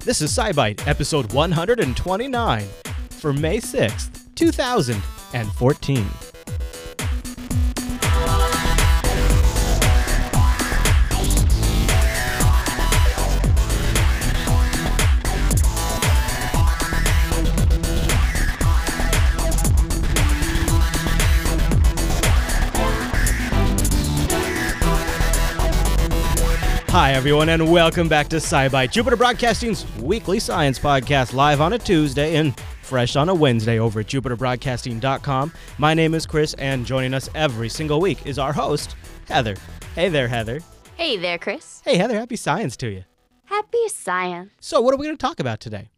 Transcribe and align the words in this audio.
This 0.00 0.22
is 0.22 0.30
SciByte, 0.36 0.86
episode 0.86 1.32
129 1.32 2.64
for 3.10 3.32
May 3.32 3.58
6th, 3.58 4.34
2014. 4.34 6.27
Hi, 27.08 27.14
everyone, 27.14 27.48
and 27.48 27.72
welcome 27.72 28.06
back 28.06 28.28
to 28.28 28.36
SciByte, 28.36 28.90
Jupiter 28.90 29.16
Broadcasting's 29.16 29.90
weekly 29.96 30.38
science 30.38 30.78
podcast, 30.78 31.32
live 31.32 31.58
on 31.62 31.72
a 31.72 31.78
Tuesday 31.78 32.36
and 32.36 32.54
fresh 32.82 33.16
on 33.16 33.30
a 33.30 33.34
Wednesday 33.34 33.78
over 33.78 34.00
at 34.00 34.06
jupiterbroadcasting.com. 34.08 35.50
My 35.78 35.94
name 35.94 36.12
is 36.12 36.26
Chris, 36.26 36.52
and 36.58 36.84
joining 36.84 37.14
us 37.14 37.30
every 37.34 37.70
single 37.70 37.98
week 37.98 38.26
is 38.26 38.38
our 38.38 38.52
host, 38.52 38.94
Heather. 39.26 39.56
Hey 39.94 40.10
there, 40.10 40.28
Heather. 40.28 40.60
Hey 40.96 41.16
there, 41.16 41.38
Chris. 41.38 41.80
Hey, 41.82 41.96
Heather, 41.96 42.14
happy 42.14 42.36
science 42.36 42.76
to 42.76 42.90
you. 42.90 43.04
Happy 43.46 43.88
science. 43.88 44.52
So, 44.60 44.82
what 44.82 44.92
are 44.92 44.98
we 44.98 45.06
going 45.06 45.16
to 45.16 45.26
talk 45.26 45.40
about 45.40 45.60
today? 45.60 45.88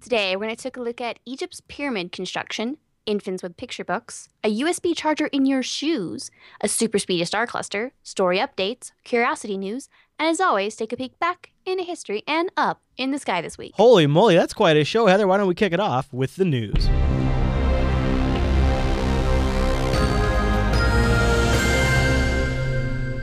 Today, 0.00 0.34
we're 0.34 0.46
going 0.46 0.56
to 0.56 0.60
take 0.60 0.76
a 0.76 0.82
look 0.82 1.00
at 1.00 1.20
Egypt's 1.24 1.62
pyramid 1.68 2.10
construction, 2.10 2.78
infants 3.06 3.42
with 3.42 3.56
picture 3.56 3.84
books, 3.84 4.28
a 4.44 4.60
USB 4.60 4.94
charger 4.94 5.26
in 5.28 5.46
your 5.46 5.62
shoes, 5.62 6.30
a 6.60 6.68
super 6.68 6.98
speedy 6.98 7.24
star 7.24 7.46
cluster, 7.46 7.92
story 8.02 8.38
updates, 8.38 8.92
curiosity 9.04 9.56
news, 9.56 9.88
and 10.18 10.28
as 10.28 10.40
always, 10.40 10.76
take 10.76 10.92
a 10.92 10.96
peek 10.96 11.18
back 11.18 11.52
into 11.64 11.84
history 11.84 12.22
and 12.26 12.50
up 12.56 12.82
in 12.96 13.10
the 13.10 13.18
sky 13.18 13.40
this 13.40 13.56
week. 13.56 13.72
Holy 13.74 14.06
moly, 14.06 14.34
that's 14.34 14.54
quite 14.54 14.76
a 14.76 14.84
show, 14.84 15.06
Heather. 15.06 15.26
Why 15.26 15.36
don't 15.36 15.48
we 15.48 15.54
kick 15.54 15.72
it 15.72 15.80
off 15.80 16.12
with 16.12 16.36
the 16.36 16.44
news? 16.44 16.88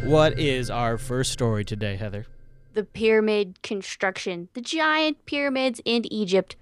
What 0.03 0.37
is 0.37 0.69
our 0.69 0.97
first 0.97 1.31
story 1.31 1.65
today, 1.65 1.95
Heather? 1.95 2.27
The 2.73 2.83
pyramid 2.83 3.61
construction, 3.63 4.49
the 4.53 4.61
giant 4.61 5.25
pyramids 5.25 5.81
in 5.85 6.11
Egypt. 6.13 6.55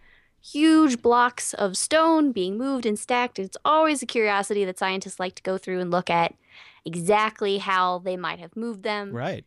Huge 0.43 1.01
blocks 1.01 1.53
of 1.53 1.77
stone 1.77 2.31
being 2.31 2.57
moved 2.57 2.85
and 2.85 2.97
stacked. 2.97 3.37
It's 3.39 3.57
always 3.63 4.01
a 4.01 4.05
curiosity 4.05 4.65
that 4.65 4.79
scientists 4.79 5.19
like 5.19 5.35
to 5.35 5.43
go 5.43 5.57
through 5.57 5.79
and 5.79 5.91
look 5.91 6.09
at 6.09 6.33
exactly 6.83 7.59
how 7.59 7.99
they 7.99 8.17
might 8.17 8.39
have 8.39 8.55
moved 8.55 8.81
them. 8.83 9.11
Right. 9.11 9.45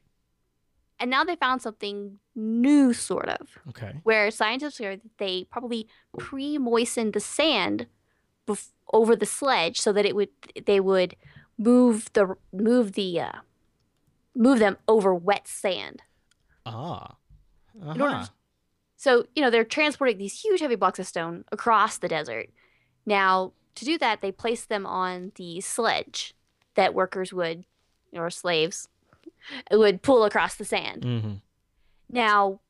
And 1.00 1.11
now 1.11 1.25
they 1.25 1.34
found 1.34 1.61
something 1.62 2.20
new, 2.37 2.92
sort 2.92 3.28
of, 3.28 3.59
Okay. 3.70 3.95
where 4.05 4.31
scientists 4.31 4.81
are 4.81 4.95
that 4.97 5.19
they 5.19 5.45
probably 5.50 5.89
pre-moistened 6.17 7.12
the 7.12 7.20
sand 7.20 7.87
bef- 8.47 8.70
over 8.92 9.17
the 9.17 9.27
sledge 9.27 9.81
so 9.81 9.92
that 9.92 10.06
it 10.06 10.15
would 10.15 10.28
they 10.67 10.78
would 10.78 11.17
move 11.59 12.09
the 12.12 12.37
move 12.53 12.92
the 12.92 13.20
uh, 13.20 13.33
move 14.37 14.61
them 14.61 14.77
over 14.87 15.12
wet 15.12 15.48
sand. 15.48 16.03
Ah. 16.65 17.17
In 17.83 18.00
order 18.00 18.05
Uh-huh. 18.15 18.27
So 19.05 19.27
you 19.36 19.42
know 19.42 19.50
they're 19.50 19.64
transporting 19.64 20.16
these 20.16 20.41
huge 20.41 20.60
heavy 20.60 20.77
blocks 20.77 20.98
of 20.98 21.06
stone 21.06 21.44
across 21.52 21.98
the 21.98 22.08
desert. 22.08 22.48
Now 23.05 23.52
to 23.74 23.84
do 23.84 23.98
that, 23.98 24.22
they 24.22 24.33
placed 24.33 24.70
them 24.70 24.86
on 24.86 25.33
the 25.34 25.60
sledge 25.60 26.34
that 26.74 26.94
workers 26.94 27.30
would, 27.30 27.64
or 28.14 28.30
slaves, 28.30 28.88
would 29.70 30.00
pull 30.00 30.25
across 30.25 30.55
the 30.55 30.64
sand. 30.64 31.02
Mm-hmm. 31.02 31.34
Now, 32.08 32.60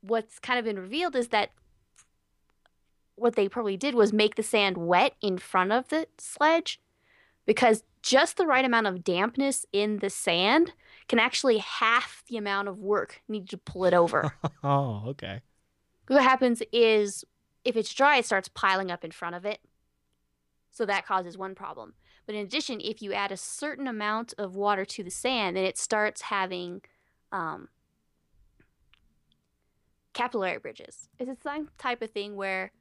what's 0.00 0.38
kind 0.38 0.58
of 0.58 0.64
been 0.64 0.78
revealed 0.78 1.14
is 1.14 1.28
that 1.28 1.50
what 3.16 3.36
they 3.36 3.46
probably 3.46 3.76
did 3.76 3.94
was 3.94 4.14
make 4.14 4.36
the 4.36 4.42
sand 4.42 4.78
wet 4.78 5.14
in 5.20 5.36
front 5.36 5.72
of 5.72 5.88
the 5.88 6.06
sledge 6.16 6.80
because 7.44 7.84
just 8.00 8.38
the 8.38 8.46
right 8.46 8.64
amount 8.64 8.86
of 8.86 9.04
dampness 9.04 9.66
in 9.74 9.98
the 9.98 10.08
sand 10.08 10.72
can 11.06 11.18
actually 11.18 11.58
half 11.58 12.22
the 12.30 12.38
amount 12.38 12.68
of 12.68 12.78
work 12.78 13.20
needed 13.28 13.50
to 13.50 13.58
pull 13.58 13.84
it 13.84 13.92
over. 13.92 14.34
Oh, 14.64 15.02
okay. 15.08 15.42
What 16.08 16.22
happens 16.22 16.62
is 16.72 17.24
if 17.64 17.76
it's 17.76 17.92
dry, 17.94 18.18
it 18.18 18.26
starts 18.26 18.48
piling 18.48 18.90
up 18.90 19.04
in 19.04 19.10
front 19.10 19.36
of 19.36 19.44
it. 19.44 19.60
So 20.70 20.86
that 20.86 21.06
causes 21.06 21.36
one 21.36 21.54
problem. 21.54 21.94
But 22.26 22.34
in 22.34 22.42
addition, 22.42 22.80
if 22.80 23.02
you 23.02 23.12
add 23.12 23.32
a 23.32 23.36
certain 23.36 23.86
amount 23.86 24.32
of 24.38 24.54
water 24.54 24.84
to 24.84 25.02
the 25.02 25.10
sand, 25.10 25.56
then 25.56 25.64
it 25.64 25.76
starts 25.76 26.22
having 26.22 26.82
um, 27.30 27.68
capillary 30.12 30.58
bridges. 30.58 31.08
It's 31.18 31.28
the 31.28 31.48
same 31.48 31.68
type 31.78 32.00
of 32.00 32.10
thing 32.10 32.36
where, 32.36 32.72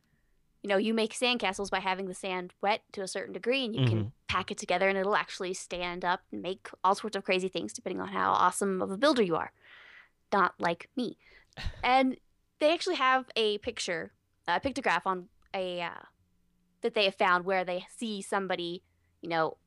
you 0.62 0.70
know, 0.70 0.78
you 0.78 0.94
make 0.94 1.14
sandcastles 1.14 1.70
by 1.70 1.80
having 1.80 2.08
the 2.08 2.14
sand 2.14 2.54
wet 2.62 2.82
to 2.94 3.02
a 3.02 3.08
certain 3.08 3.34
degree 3.34 3.66
and 3.66 3.76
you 3.76 3.86
can 3.86 4.12
pack 4.28 4.52
it 4.52 4.58
together 4.58 4.88
and 4.88 4.98
it'll 4.98 5.16
actually 5.16 5.54
stand 5.54 6.06
up 6.06 6.22
and 6.32 6.42
make 6.42 6.70
all 6.84 6.96
sorts 6.96 7.16
of 7.16 7.24
crazy 7.24 7.48
things 7.48 7.74
depending 7.74 8.00
on 8.00 8.10
how 8.10 8.32
awesome 8.32 8.82
of 8.82 8.92
a 8.92 8.98
builder 8.98 9.24
you 9.24 9.36
are. 9.36 9.52
Not 10.32 10.54
like 10.60 10.90
me. 10.96 11.18
And 11.84 12.16
they 12.62 12.74
actually 12.74 12.96
have 12.96 13.26
a 13.36 13.58
picture, 13.58 14.14
a 14.48 14.60
pictograph 14.62 15.02
on 15.06 15.28
a 15.54 15.82
uh, 15.82 16.06
that 16.82 16.94
they 16.94 17.06
have 17.06 17.16
found 17.16 17.44
where 17.44 17.66
they 17.66 17.86
see 17.98 18.22
somebody, 18.22 18.84
you 19.22 19.28
know, 19.28 19.58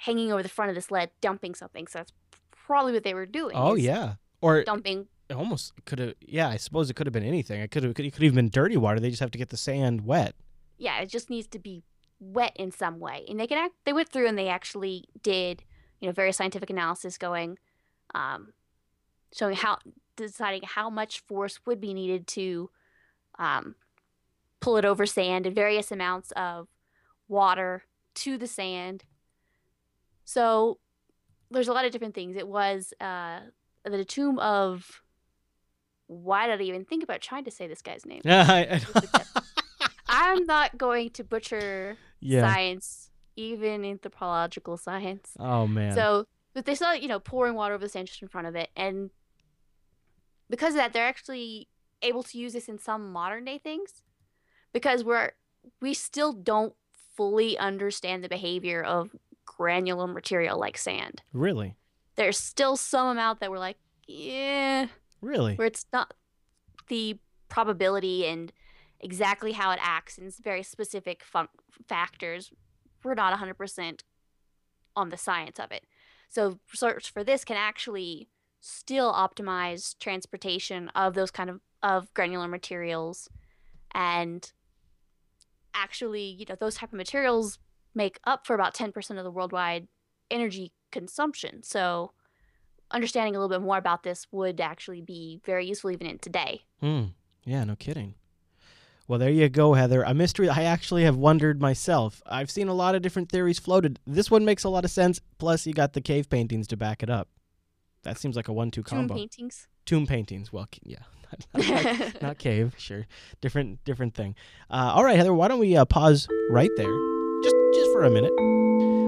hanging 0.00 0.30
over 0.30 0.42
the 0.42 0.48
front 0.48 0.68
of 0.68 0.74
the 0.74 0.82
sled 0.82 1.10
dumping 1.20 1.54
something. 1.54 1.86
So 1.86 1.98
that's 1.98 2.12
probably 2.52 2.92
what 2.92 3.02
they 3.02 3.14
were 3.14 3.26
doing. 3.26 3.56
Oh, 3.56 3.74
yeah. 3.74 4.14
Or 4.40 4.62
dumping. 4.62 5.08
it 5.28 5.34
almost 5.34 5.72
could 5.86 5.98
have, 5.98 6.14
yeah, 6.20 6.48
I 6.48 6.58
suppose 6.58 6.88
it 6.88 6.94
could 6.94 7.06
have 7.06 7.12
been 7.12 7.24
anything. 7.24 7.60
It 7.60 7.70
could 7.70 7.82
have, 7.82 7.98
it 7.98 8.12
could 8.12 8.22
have 8.22 8.34
been 8.34 8.50
dirty 8.50 8.76
water. 8.76 9.00
They 9.00 9.10
just 9.10 9.20
have 9.20 9.32
to 9.32 9.38
get 9.38 9.48
the 9.48 9.56
sand 9.56 10.04
wet. 10.04 10.34
Yeah, 10.76 11.00
it 11.00 11.08
just 11.08 11.30
needs 11.30 11.48
to 11.48 11.58
be 11.58 11.82
wet 12.20 12.52
in 12.56 12.70
some 12.70 13.00
way. 13.00 13.24
And 13.28 13.40
they 13.40 13.46
can 13.46 13.58
act. 13.58 13.74
They 13.84 13.92
went 13.92 14.10
through 14.10 14.28
and 14.28 14.38
they 14.38 14.48
actually 14.48 15.04
did, 15.22 15.64
you 15.98 16.06
know, 16.06 16.12
very 16.12 16.32
scientific 16.32 16.70
analysis 16.70 17.18
going, 17.18 17.58
um, 18.14 18.52
showing 19.34 19.56
how 19.56 19.78
deciding 20.26 20.62
how 20.64 20.90
much 20.90 21.20
force 21.20 21.60
would 21.66 21.80
be 21.80 21.94
needed 21.94 22.26
to 22.28 22.70
um, 23.38 23.74
pull 24.60 24.76
it 24.76 24.84
over 24.84 25.06
sand 25.06 25.46
and 25.46 25.54
various 25.54 25.90
amounts 25.90 26.32
of 26.32 26.68
water 27.28 27.84
to 28.14 28.36
the 28.36 28.46
sand. 28.46 29.04
So 30.24 30.78
there's 31.50 31.68
a 31.68 31.72
lot 31.72 31.84
of 31.84 31.92
different 31.92 32.14
things. 32.14 32.36
It 32.36 32.48
was 32.48 32.92
uh, 33.00 33.40
the 33.84 34.04
tomb 34.04 34.38
of. 34.38 35.02
Why 36.06 36.46
did 36.46 36.58
I 36.60 36.64
even 36.64 36.86
think 36.86 37.02
about 37.02 37.20
trying 37.20 37.44
to 37.44 37.50
say 37.50 37.66
this 37.66 37.82
guy's 37.82 38.06
name? 38.06 38.22
Yeah. 38.24 38.80
I'm 40.10 40.46
not 40.46 40.78
going 40.78 41.10
to 41.10 41.24
butcher 41.24 41.98
yeah. 42.20 42.40
science, 42.40 43.10
even 43.36 43.84
anthropological 43.84 44.78
science. 44.78 45.32
Oh, 45.38 45.66
man. 45.66 45.94
So, 45.94 46.24
but 46.54 46.64
they 46.64 46.74
saw, 46.74 46.92
you 46.92 47.08
know, 47.08 47.20
pouring 47.20 47.54
water 47.54 47.74
over 47.74 47.84
the 47.84 47.90
sand 47.90 48.08
just 48.08 48.22
in 48.22 48.28
front 48.28 48.46
of 48.46 48.56
it, 48.56 48.70
and 48.74 49.10
because 50.50 50.74
of 50.74 50.78
that, 50.78 50.92
they're 50.92 51.06
actually 51.06 51.68
able 52.02 52.22
to 52.22 52.38
use 52.38 52.52
this 52.52 52.68
in 52.68 52.78
some 52.78 53.12
modern 53.12 53.44
day 53.44 53.58
things, 53.58 54.02
because 54.72 55.04
we're 55.04 55.32
we 55.80 55.92
still 55.94 56.32
don't 56.32 56.74
fully 57.16 57.58
understand 57.58 58.22
the 58.22 58.28
behavior 58.28 58.82
of 58.82 59.10
granular 59.44 60.06
material 60.06 60.58
like 60.58 60.78
sand. 60.78 61.22
really? 61.32 61.74
There's 62.16 62.38
still 62.38 62.76
some 62.76 63.08
amount 63.08 63.40
that 63.40 63.50
we're 63.50 63.58
like, 63.58 63.76
yeah, 64.06 64.86
Really? 65.20 65.54
where 65.54 65.66
it's 65.68 65.86
not 65.92 66.14
the 66.88 67.18
probability 67.48 68.26
and 68.26 68.52
exactly 69.00 69.52
how 69.52 69.70
it 69.70 69.78
acts 69.82 70.18
and 70.18 70.34
very 70.42 70.62
specific 70.64 71.22
fun- 71.22 71.48
factors. 71.88 72.50
We're 73.04 73.14
not 73.14 73.38
100% 73.38 74.00
on 74.96 75.10
the 75.10 75.16
science 75.16 75.60
of 75.60 75.70
it. 75.70 75.84
So 76.28 76.58
research 76.72 77.10
for 77.12 77.22
this 77.22 77.44
can 77.44 77.56
actually 77.56 78.28
still 78.60 79.12
optimize 79.12 79.98
transportation 79.98 80.88
of 80.90 81.14
those 81.14 81.30
kind 81.30 81.50
of 81.50 81.60
of 81.82 82.12
granular 82.12 82.48
materials 82.48 83.28
and 83.94 84.52
actually, 85.74 86.24
you 86.24 86.44
know, 86.48 86.56
those 86.58 86.74
type 86.76 86.92
of 86.92 86.96
materials 86.96 87.58
make 87.94 88.18
up 88.24 88.46
for 88.46 88.54
about 88.54 88.74
10% 88.74 89.18
of 89.18 89.24
the 89.24 89.30
worldwide 89.30 89.88
energy 90.30 90.72
consumption. 90.90 91.62
So 91.62 92.12
understanding 92.90 93.36
a 93.36 93.38
little 93.38 93.56
bit 93.56 93.64
more 93.64 93.78
about 93.78 94.02
this 94.02 94.26
would 94.32 94.60
actually 94.60 95.00
be 95.00 95.40
very 95.44 95.66
useful 95.66 95.90
even 95.90 96.06
in 96.06 96.18
today. 96.18 96.62
Hmm. 96.80 97.04
Yeah, 97.44 97.64
no 97.64 97.76
kidding. 97.76 98.14
Well, 99.06 99.18
there 99.18 99.30
you 99.30 99.48
go, 99.48 99.72
Heather. 99.72 100.02
A 100.02 100.12
mystery 100.12 100.50
I 100.50 100.64
actually 100.64 101.04
have 101.04 101.16
wondered 101.16 101.62
myself. 101.62 102.22
I've 102.26 102.50
seen 102.50 102.68
a 102.68 102.74
lot 102.74 102.94
of 102.94 103.00
different 103.00 103.30
theories 103.30 103.58
floated. 103.58 103.98
This 104.06 104.30
one 104.30 104.44
makes 104.44 104.64
a 104.64 104.68
lot 104.68 104.84
of 104.84 104.90
sense. 104.90 105.18
Plus, 105.38 105.66
you 105.66 105.72
got 105.72 105.94
the 105.94 106.02
cave 106.02 106.28
paintings 106.28 106.66
to 106.68 106.76
back 106.76 107.02
it 107.02 107.08
up. 107.08 107.28
That 108.08 108.18
seems 108.18 108.36
like 108.36 108.48
a 108.48 108.52
one-two 108.52 108.82
combo. 108.82 109.14
Tomb 109.14 109.18
paintings. 109.20 109.68
Tomb 109.86 110.06
paintings. 110.06 110.52
Well, 110.52 110.66
yeah, 110.82 110.98
not, 111.54 111.68
not- 111.84 112.22
not 112.22 112.38
cave. 112.38 112.74
Sure, 112.78 113.06
different, 113.40 113.84
different 113.84 114.14
thing. 114.14 114.34
Uh, 114.70 114.92
all 114.94 115.04
right, 115.04 115.16
Heather. 115.16 115.34
Why 115.34 115.48
don't 115.48 115.58
we 115.60 115.76
uh, 115.76 115.84
pause 115.84 116.26
right 116.50 116.70
there, 116.76 116.94
just, 117.42 117.56
just 117.74 117.92
for 117.92 118.04
a 118.04 118.10
minute? 118.10 118.32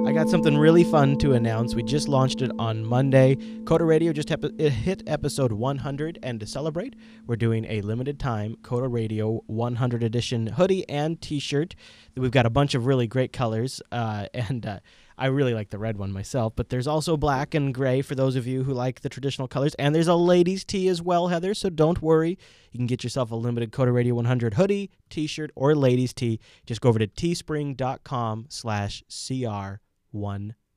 I 0.06 0.12
got 0.12 0.29
something 0.29 0.56
really 0.56 0.82
fun 0.82 1.19
to 1.19 1.35
announce. 1.35 1.75
We 1.75 1.82
just 1.82 2.08
launched 2.08 2.41
it 2.43 2.50
on 2.58 2.85
Monday. 2.85 3.37
Coda 3.64 3.85
Radio 3.85 4.12
just 4.12 4.29
hep- 4.31 4.44
it 4.58 4.70
hit 4.73 5.02
episode 5.06 5.52
100, 5.52 6.19
and 6.23 6.41
to 6.41 6.47
celebrate, 6.47 6.97
we're 7.26 7.37
doing 7.37 7.64
a 7.67 7.81
limited 7.82 8.19
time 8.19 8.56
Coda 8.62 8.88
Radio 8.88 9.43
100 9.47 10.02
edition 10.02 10.47
hoodie 10.49 10.88
and 10.88 11.20
T-shirt. 11.20 11.75
We've 12.17 12.31
got 12.31 12.47
a 12.47 12.50
bunch 12.50 12.75
of 12.75 12.87
really 12.87 13.06
great 13.06 13.32
colors, 13.32 13.81
uh, 13.93 14.26
and 14.35 14.67
uh, 14.67 14.81
I 15.21 15.27
really 15.27 15.53
like 15.53 15.69
the 15.69 15.79
red 15.79 15.99
one 15.99 16.13
myself. 16.13 16.55
But 16.57 16.71
there's 16.71 16.87
also 16.87 17.17
black 17.17 17.55
and 17.55 17.75
gray 17.75 18.01
for 18.01 18.15
those 18.15 18.37
of 18.37 18.47
you 18.47 18.65
who 18.65 18.73
like 18.73 19.01
the 19.01 19.11
traditional 19.11 19.47
colors, 19.47 19.75
and 19.75 19.95
there's 19.95 20.09
a 20.09 20.15
ladies' 20.15 20.65
tee 20.65 20.89
as 20.89 21.03
well, 21.03 21.29
Heather. 21.29 21.53
So 21.53 21.69
don't 21.69 22.01
worry, 22.01 22.39
you 22.73 22.79
can 22.79 22.87
get 22.87 23.05
yourself 23.05 23.31
a 23.31 23.37
limited 23.37 23.71
Coda 23.71 23.93
Radio 23.93 24.15
100 24.15 24.55
hoodie, 24.55 24.91
T-shirt, 25.11 25.51
or 25.55 25.75
ladies' 25.75 26.15
tee. 26.15 26.41
Just 26.65 26.81
go 26.81 26.89
over 26.89 26.99
to 26.99 27.07
teespring.com 27.07 28.47
slash 28.49 29.05
CR100. 29.11 29.79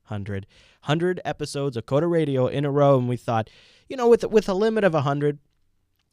100 0.06 1.20
episodes 1.24 1.76
of 1.78 1.86
Coda 1.86 2.06
Radio 2.06 2.46
in 2.46 2.66
a 2.66 2.70
row, 2.70 2.98
and 2.98 3.08
we 3.08 3.16
thought, 3.16 3.48
you 3.88 3.96
know, 3.96 4.08
with 4.08 4.24
with 4.24 4.48
a 4.48 4.54
limit 4.54 4.84
of 4.84 4.92
100, 4.92 5.38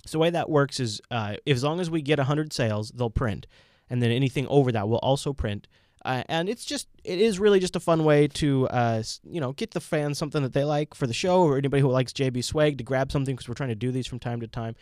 so 0.06 0.13
the 0.13 0.19
way 0.19 0.30
that 0.30 0.50
works 0.50 0.80
is, 0.80 1.01
uh, 1.12 1.36
as 1.45 1.63
long 1.63 1.81
as 1.81 1.89
we 1.89 2.01
get 2.01 2.18
100 2.18 2.54
sales, 2.54 2.92
they'll 2.92 3.10
print, 3.10 3.45
and 3.89 4.01
then 4.01 4.12
anything 4.12 4.48
over 4.48 4.72
that 4.72 4.88
will 4.88 5.00
also 5.00 5.33
print. 5.33 5.68
Uh, 6.03 6.24
and 6.27 6.50
it's 6.50 6.65
just, 6.65 6.88
it 7.03 7.19
is 7.19 7.39
really 7.39 7.59
just 7.59 7.75
a 7.75 7.80
fun 7.80 8.03
way 8.03 8.27
to, 8.27 8.68
uh, 8.69 9.03
you 9.24 9.39
know, 9.39 9.53
get 9.53 9.71
the 9.71 9.80
fans 9.80 10.18
something 10.18 10.42
that 10.42 10.53
they 10.53 10.63
like 10.63 10.94
for 10.94 11.06
the 11.06 11.13
show, 11.13 11.44
or 11.44 11.57
anybody 11.57 11.81
who 11.81 11.89
likes 11.89 12.12
JB 12.12 12.44
Swag 12.44 12.77
to 12.77 12.83
grab 12.83 13.12
something 13.12 13.36
because 13.36 13.48
we're 13.48 13.56
trying 13.56 13.69
to 13.69 13.75
do 13.75 13.92
these 13.92 14.07
from 14.07 14.19
time 14.19 14.42
to 14.42 14.48
time 14.48 14.75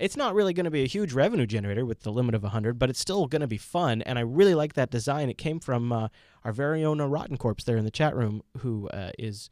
it's 0.00 0.16
not 0.16 0.34
really 0.34 0.54
going 0.54 0.64
to 0.64 0.70
be 0.70 0.82
a 0.82 0.88
huge 0.88 1.12
revenue 1.12 1.46
generator 1.46 1.84
with 1.84 2.00
the 2.00 2.10
limit 2.10 2.34
of 2.34 2.42
100, 2.42 2.78
but 2.78 2.88
it's 2.88 2.98
still 2.98 3.26
going 3.26 3.42
to 3.42 3.46
be 3.46 3.58
fun. 3.58 4.02
And 4.02 4.18
I 4.18 4.22
really 4.22 4.54
like 4.54 4.72
that 4.72 4.90
design. 4.90 5.28
It 5.28 5.38
came 5.38 5.60
from 5.60 5.92
uh, 5.92 6.08
our 6.42 6.52
very 6.52 6.84
own 6.84 7.00
uh, 7.00 7.06
Rotten 7.06 7.36
Corpse 7.36 7.64
there 7.64 7.76
in 7.76 7.84
the 7.84 7.90
chat 7.90 8.16
room, 8.16 8.42
who 8.58 8.88
uh, 8.88 9.10
is 9.18 9.50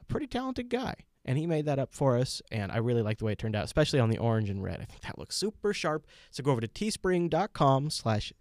a 0.00 0.04
pretty 0.04 0.26
talented 0.26 0.68
guy. 0.68 0.94
And 1.24 1.38
he 1.38 1.46
made 1.46 1.64
that 1.64 1.78
up 1.78 1.94
for 1.94 2.18
us, 2.18 2.42
and 2.52 2.70
I 2.70 2.78
really 2.78 3.00
like 3.00 3.16
the 3.16 3.24
way 3.24 3.32
it 3.32 3.38
turned 3.38 3.56
out, 3.56 3.64
especially 3.64 3.98
on 3.98 4.10
the 4.10 4.18
orange 4.18 4.50
and 4.50 4.62
red. 4.62 4.80
I 4.82 4.84
think 4.84 5.00
that 5.02 5.18
looks 5.18 5.36
super 5.36 5.72
sharp. 5.72 6.06
So 6.30 6.42
go 6.42 6.50
over 6.50 6.60
to 6.60 6.68
teespring.com 6.68 7.88
slash 7.88 8.32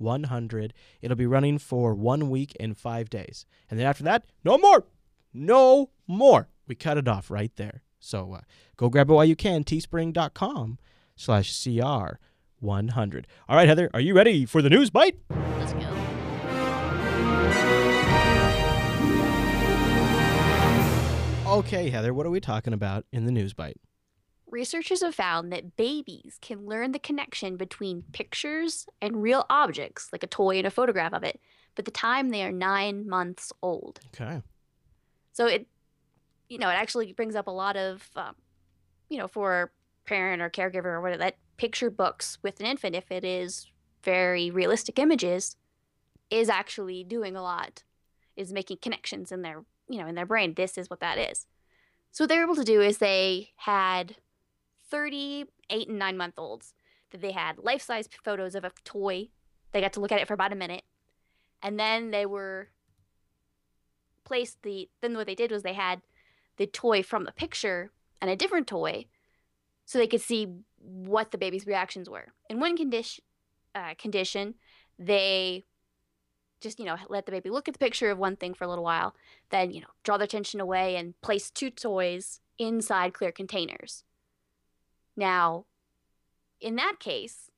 CR100. 0.00 0.72
It'll 1.00 1.16
be 1.16 1.26
running 1.26 1.58
for 1.58 1.94
one 1.94 2.30
week 2.30 2.56
and 2.58 2.76
five 2.76 3.10
days. 3.10 3.46
And 3.70 3.78
then 3.78 3.86
after 3.86 4.04
that, 4.04 4.24
no 4.44 4.58
more. 4.58 4.86
No 5.32 5.90
more. 6.06 6.48
We 6.66 6.74
cut 6.74 6.98
it 6.98 7.08
off 7.08 7.30
right 7.30 7.54
there. 7.56 7.82
So 7.98 8.34
uh, 8.34 8.40
go 8.76 8.88
grab 8.88 9.10
it 9.10 9.14
while 9.14 9.24
you 9.24 9.36
can. 9.36 9.64
Teespring.com 9.64 10.78
slash 11.16 11.52
CR100. 11.52 13.24
All 13.48 13.56
right, 13.56 13.68
Heather, 13.68 13.90
are 13.94 14.00
you 14.00 14.14
ready 14.14 14.46
for 14.46 14.62
the 14.62 14.70
news 14.70 14.90
bite? 14.90 15.18
Let's 15.30 15.72
go. 15.72 16.06
Okay, 21.46 21.88
Heather, 21.88 22.12
what 22.12 22.26
are 22.26 22.30
we 22.30 22.40
talking 22.40 22.72
about 22.74 23.06
in 23.12 23.24
the 23.24 23.32
news 23.32 23.54
bite? 23.54 23.80
Researchers 24.56 25.02
have 25.02 25.14
found 25.14 25.52
that 25.52 25.76
babies 25.76 26.38
can 26.40 26.64
learn 26.64 26.92
the 26.92 26.98
connection 26.98 27.58
between 27.58 28.04
pictures 28.12 28.86
and 29.02 29.22
real 29.22 29.44
objects, 29.50 30.08
like 30.12 30.22
a 30.22 30.26
toy 30.26 30.56
and 30.56 30.66
a 30.66 30.70
photograph 30.70 31.12
of 31.12 31.22
it, 31.22 31.38
by 31.74 31.82
the 31.82 31.90
time 31.90 32.30
they 32.30 32.42
are 32.42 32.50
nine 32.50 33.06
months 33.06 33.52
old. 33.60 34.00
Okay. 34.14 34.40
So 35.34 35.44
it, 35.44 35.66
you 36.48 36.56
know, 36.56 36.70
it 36.70 36.72
actually 36.72 37.12
brings 37.12 37.36
up 37.36 37.48
a 37.48 37.50
lot 37.50 37.76
of, 37.76 38.08
um, 38.16 38.34
you 39.10 39.18
know, 39.18 39.28
for 39.28 39.72
parent 40.06 40.40
or 40.40 40.48
caregiver 40.48 40.86
or 40.86 41.02
whatever, 41.02 41.18
that 41.18 41.36
picture 41.58 41.90
books 41.90 42.38
with 42.42 42.58
an 42.58 42.64
infant, 42.64 42.96
if 42.96 43.12
it 43.12 43.26
is 43.26 43.66
very 44.04 44.50
realistic 44.50 44.98
images, 44.98 45.56
is 46.30 46.48
actually 46.48 47.04
doing 47.04 47.36
a 47.36 47.42
lot, 47.42 47.84
is 48.36 48.54
making 48.54 48.78
connections 48.80 49.30
in 49.30 49.42
their, 49.42 49.64
you 49.90 50.00
know, 50.00 50.06
in 50.06 50.14
their 50.14 50.24
brain. 50.24 50.54
This 50.54 50.78
is 50.78 50.88
what 50.88 51.00
that 51.00 51.18
is. 51.18 51.46
So 52.10 52.24
what 52.24 52.30
they 52.30 52.38
were 52.38 52.44
able 52.44 52.56
to 52.56 52.64
do 52.64 52.80
is 52.80 52.96
they 52.96 53.50
had 53.56 54.16
38 54.90 55.88
and 55.88 55.98
9 55.98 56.16
month 56.16 56.34
olds 56.38 56.74
that 57.10 57.20
they 57.20 57.32
had 57.32 57.58
life 57.58 57.82
size 57.82 58.08
photos 58.24 58.54
of 58.54 58.64
a 58.64 58.72
toy. 58.84 59.28
They 59.72 59.80
got 59.80 59.92
to 59.94 60.00
look 60.00 60.12
at 60.12 60.20
it 60.20 60.28
for 60.28 60.34
about 60.34 60.52
a 60.52 60.56
minute. 60.56 60.82
And 61.62 61.78
then 61.78 62.10
they 62.10 62.26
were 62.26 62.68
placed 64.24 64.62
the 64.62 64.88
then 65.00 65.16
what 65.16 65.26
they 65.26 65.34
did 65.34 65.50
was 65.50 65.62
they 65.62 65.72
had 65.72 66.02
the 66.56 66.66
toy 66.66 67.02
from 67.02 67.24
the 67.24 67.32
picture 67.32 67.90
and 68.20 68.30
a 68.30 68.36
different 68.36 68.66
toy 68.66 69.06
so 69.84 69.98
they 69.98 70.06
could 70.06 70.20
see 70.20 70.48
what 70.78 71.30
the 71.30 71.38
baby's 71.38 71.66
reactions 71.66 72.10
were. 72.10 72.32
In 72.50 72.60
one 72.60 72.76
condition 72.76 73.24
uh, 73.74 73.94
condition, 73.98 74.54
they 74.98 75.64
just 76.60 76.78
you 76.78 76.84
know 76.84 76.96
let 77.08 77.26
the 77.26 77.32
baby 77.32 77.50
look 77.50 77.68
at 77.68 77.74
the 77.74 77.78
picture 77.78 78.10
of 78.10 78.18
one 78.18 78.36
thing 78.36 78.54
for 78.54 78.64
a 78.64 78.68
little 78.68 78.84
while, 78.84 79.14
then 79.50 79.70
you 79.70 79.80
know 79.80 79.88
draw 80.02 80.16
their 80.16 80.24
attention 80.24 80.60
away 80.60 80.96
and 80.96 81.20
place 81.20 81.50
two 81.50 81.70
toys 81.70 82.40
inside 82.58 83.14
clear 83.14 83.32
containers. 83.32 84.04
Now, 85.16 85.64
in 86.60 86.76
that 86.76 86.96
case, 87.00 87.50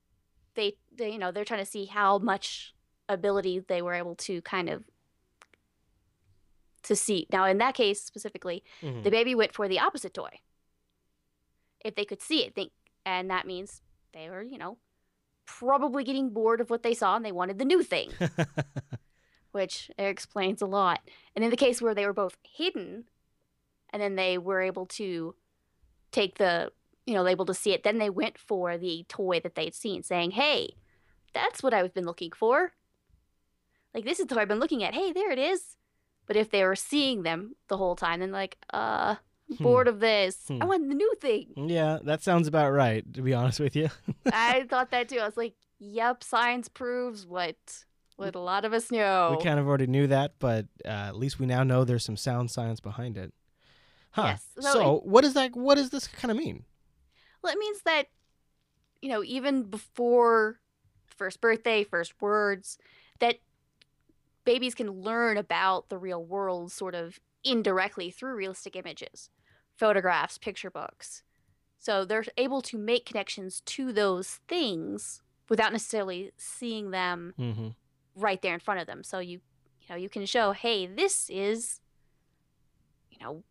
they, 0.54 0.76
they 0.96 1.10
you 1.12 1.18
know 1.18 1.30
they're 1.32 1.44
trying 1.44 1.64
to 1.64 1.70
see 1.70 1.86
how 1.86 2.18
much 2.18 2.74
ability 3.08 3.60
they 3.60 3.80
were 3.82 3.94
able 3.94 4.14
to 4.16 4.40
kind 4.42 4.68
of 4.68 4.84
to 6.84 6.94
see. 6.96 7.26
Now, 7.32 7.44
in 7.44 7.58
that 7.58 7.74
case 7.74 8.02
specifically, 8.02 8.62
Mhm. 8.82 9.02
the 9.02 9.10
baby 9.10 9.34
went 9.34 9.54
for 9.54 9.68
the 9.68 9.78
opposite 9.78 10.14
toy. 10.14 10.40
If 11.84 11.94
they 11.94 12.04
could 12.04 12.22
see 12.22 12.44
it, 12.44 12.54
think, 12.54 12.72
and 13.04 13.30
that 13.30 13.46
means 13.46 13.82
they 14.12 14.28
were, 14.30 14.42
you 14.42 14.58
know, 14.58 14.78
probably 15.46 16.04
getting 16.04 16.30
bored 16.30 16.60
of 16.60 16.70
what 16.70 16.82
they 16.82 16.94
saw 16.94 17.16
and 17.16 17.24
they 17.24 17.32
wanted 17.32 17.58
the 17.58 17.64
new 17.64 17.82
thing, 17.82 18.10
which 19.52 19.90
explains 19.98 20.60
a 20.62 20.66
lot. 20.66 21.00
And 21.34 21.44
in 21.44 21.50
the 21.50 21.56
case 21.56 21.80
where 21.80 21.94
they 21.94 22.06
were 22.06 22.12
both 22.12 22.36
hidden, 22.42 23.04
and 23.90 24.02
then 24.02 24.16
they 24.16 24.38
were 24.38 24.60
able 24.60 24.86
to 24.86 25.34
take 26.10 26.36
the, 26.38 26.72
you 27.08 27.14
know, 27.14 27.26
able 27.26 27.46
to 27.46 27.54
see 27.54 27.72
it, 27.72 27.82
then 27.84 27.96
they 27.98 28.10
went 28.10 28.36
for 28.36 28.76
the 28.76 29.04
toy 29.08 29.40
that 29.40 29.54
they'd 29.54 29.74
seen, 29.74 30.02
saying, 30.02 30.32
"Hey, 30.32 30.74
that's 31.32 31.62
what 31.62 31.72
I've 31.72 31.94
been 31.94 32.04
looking 32.04 32.32
for. 32.32 32.72
Like 33.94 34.04
this 34.04 34.20
is 34.20 34.26
the 34.26 34.34
toy 34.34 34.42
I've 34.42 34.48
been 34.48 34.60
looking 34.60 34.84
at. 34.84 34.94
Hey, 34.94 35.12
there 35.12 35.30
it 35.30 35.38
is." 35.38 35.76
But 36.26 36.36
if 36.36 36.50
they 36.50 36.62
were 36.64 36.76
seeing 36.76 37.22
them 37.22 37.56
the 37.68 37.78
whole 37.78 37.96
time, 37.96 38.20
then 38.20 38.30
like, 38.32 38.58
uh, 38.72 39.16
Hmm. 39.56 39.62
bored 39.62 39.88
of 39.88 40.00
this. 40.00 40.46
I 40.50 40.54
Hmm. 40.64 40.68
want 40.68 40.88
the 40.90 40.94
new 40.94 41.14
thing. 41.22 41.54
yeah, 41.56 41.98
that 42.04 42.22
sounds 42.22 42.46
about 42.46 42.70
right, 42.72 43.02
to 43.14 43.22
be 43.22 43.32
honest 43.32 43.58
with 43.60 43.74
you. 43.74 43.88
I 44.30 44.64
thought 44.68 44.90
that 44.90 45.08
too. 45.08 45.18
I 45.18 45.24
was 45.24 45.38
like, 45.38 45.54
"Yep, 45.78 46.22
science 46.22 46.68
proves 46.68 47.26
what 47.26 47.56
what 48.16 48.34
a 48.34 48.40
lot 48.40 48.66
of 48.66 48.74
us 48.74 48.90
know." 48.90 49.28
We 49.38 49.42
kind 49.42 49.58
of 49.58 49.66
already 49.66 49.86
knew 49.86 50.06
that, 50.08 50.32
but 50.38 50.66
uh, 50.84 50.88
at 51.08 51.16
least 51.16 51.38
we 51.40 51.46
now 51.46 51.62
know 51.62 51.84
there's 51.84 52.04
some 52.04 52.18
sound 52.18 52.50
science 52.50 52.80
behind 52.80 53.16
it. 53.16 53.32
Huh. 54.10 54.24
Yes, 54.26 54.44
so 54.60 54.72
So, 54.72 55.00
what 55.04 55.22
does 55.22 55.32
that? 55.34 55.56
What 55.56 55.76
does 55.76 55.88
this 55.90 56.06
kind 56.08 56.30
of 56.30 56.36
mean? 56.36 56.64
Well, 57.42 57.52
it 57.52 57.58
means 57.58 57.82
that, 57.84 58.06
you 59.00 59.08
know, 59.08 59.22
even 59.24 59.64
before 59.64 60.60
first 61.06 61.40
birthday, 61.40 61.84
first 61.84 62.20
words, 62.20 62.78
that 63.20 63.36
babies 64.44 64.74
can 64.74 64.90
learn 64.90 65.36
about 65.36 65.88
the 65.88 65.98
real 65.98 66.24
world 66.24 66.72
sort 66.72 66.94
of 66.94 67.18
indirectly 67.44 68.10
through 68.10 68.34
realistic 68.34 68.76
images, 68.76 69.30
photographs, 69.76 70.38
picture 70.38 70.70
books. 70.70 71.22
So 71.78 72.04
they're 72.04 72.24
able 72.36 72.62
to 72.62 72.78
make 72.78 73.06
connections 73.06 73.60
to 73.66 73.92
those 73.92 74.40
things 74.48 75.22
without 75.48 75.72
necessarily 75.72 76.32
seeing 76.36 76.90
them 76.90 77.34
Mm-hmm. 77.38 77.68
right 78.16 78.40
there 78.42 78.54
in 78.54 78.60
front 78.60 78.80
of 78.80 78.86
them. 78.86 79.04
So 79.04 79.18
you 79.20 79.40
you 79.80 79.86
know, 79.94 79.96
you 79.96 80.08
can 80.08 80.26
show, 80.26 80.52
"Hey, 80.52 80.86
this 80.86 81.30
is 81.30 81.80
you 83.10 83.18
know, 83.24 83.42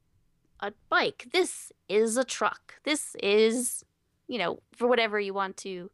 a 0.59 0.73
bike. 0.89 1.27
This 1.31 1.71
is 1.89 2.17
a 2.17 2.23
truck. 2.23 2.75
This 2.83 3.15
is, 3.21 3.83
you 4.27 4.37
know, 4.37 4.59
for 4.75 4.87
whatever 4.87 5.19
you 5.19 5.33
want 5.33 5.57
to 5.57 5.89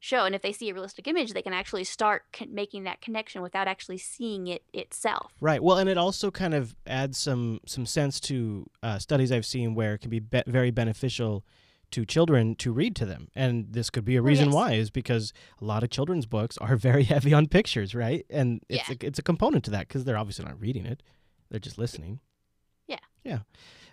show. 0.00 0.24
And 0.24 0.34
if 0.34 0.42
they 0.42 0.52
see 0.52 0.68
a 0.68 0.74
realistic 0.74 1.06
image, 1.08 1.32
they 1.32 1.42
can 1.42 1.52
actually 1.54 1.84
start 1.84 2.24
con- 2.32 2.54
making 2.54 2.84
that 2.84 3.00
connection 3.00 3.40
without 3.42 3.66
actually 3.66 3.98
seeing 3.98 4.46
it 4.46 4.62
itself. 4.72 5.32
Right. 5.40 5.62
Well, 5.62 5.78
and 5.78 5.88
it 5.88 5.96
also 5.98 6.30
kind 6.30 6.54
of 6.54 6.76
adds 6.86 7.16
some 7.18 7.60
some 7.66 7.86
sense 7.86 8.20
to 8.20 8.68
uh, 8.82 8.98
studies 8.98 9.32
I've 9.32 9.46
seen 9.46 9.74
where 9.74 9.94
it 9.94 9.98
can 10.02 10.10
be, 10.10 10.20
be 10.20 10.42
very 10.46 10.70
beneficial 10.70 11.44
to 11.90 12.04
children 12.04 12.56
to 12.56 12.72
read 12.72 12.96
to 12.96 13.06
them, 13.06 13.28
and 13.36 13.66
this 13.72 13.88
could 13.88 14.04
be 14.04 14.16
a 14.16 14.22
Well, 14.22 14.28
reason 14.28 14.46
yes. 14.46 14.54
why 14.54 14.72
is 14.72 14.90
because 14.90 15.32
a 15.60 15.64
lot 15.64 15.84
of 15.84 15.90
children's 15.90 16.26
books 16.26 16.58
are 16.58 16.74
very 16.90 17.04
heavy 17.04 17.32
on 17.32 17.46
pictures, 17.46 17.94
right? 17.94 18.26
And 18.28 18.62
it's 18.68 18.88
Yeah. 18.88 18.96
a, 19.00 19.06
it's 19.06 19.18
a 19.18 19.22
component 19.22 19.64
to 19.66 19.70
that 19.70 19.86
because 19.86 20.04
they're 20.04 20.18
obviously 20.18 20.44
not 20.44 20.60
reading 20.60 20.86
it; 20.86 21.02
they're 21.50 21.60
just 21.60 21.78
listening. 21.78 22.20
Yeah. 22.88 22.98
Yeah. 23.22 23.38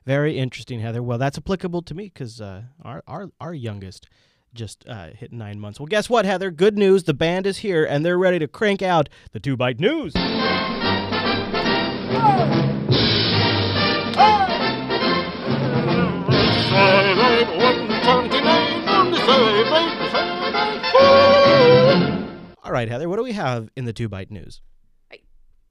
Very 0.05 0.38
interesting, 0.38 0.79
Heather. 0.79 1.03
Well, 1.03 1.17
that's 1.17 1.38
applicable 1.38 1.84
to 1.84 1.93
me 1.93 2.05
because 2.05 2.41
uh, 2.41 2.63
our 2.84 3.03
our 3.08 3.31
our 3.39 3.53
youngest 3.53 4.08
just 4.53 4.86
uh, 4.88 5.10
hit 5.10 5.31
nine 5.31 5.60
months. 5.60 5.79
Well, 5.79 5.88
guess 5.88 6.10
what, 6.10 6.25
Heather? 6.25 6.51
Good 6.51 6.77
news. 6.77 7.03
The 7.03 7.13
band 7.13 7.46
is 7.48 7.60
here 7.60 7.86
and 7.86 8.05
they're 8.05 8.17
ready 8.17 8.39
to 8.39 8.48
crank 8.48 8.81
out 8.81 9.10
the 9.31 9.39
two 9.39 9.55
byte 9.55 9.79
news. 9.79 10.13
All 22.63 22.72
right, 22.72 22.89
Heather. 22.89 23.08
What 23.08 23.17
do 23.17 23.24
we 23.24 23.34
have 23.34 23.70
in 23.75 23.86
the 23.86 23.93
two 23.93 24.10
byte 24.10 24.31
news? 24.31 24.62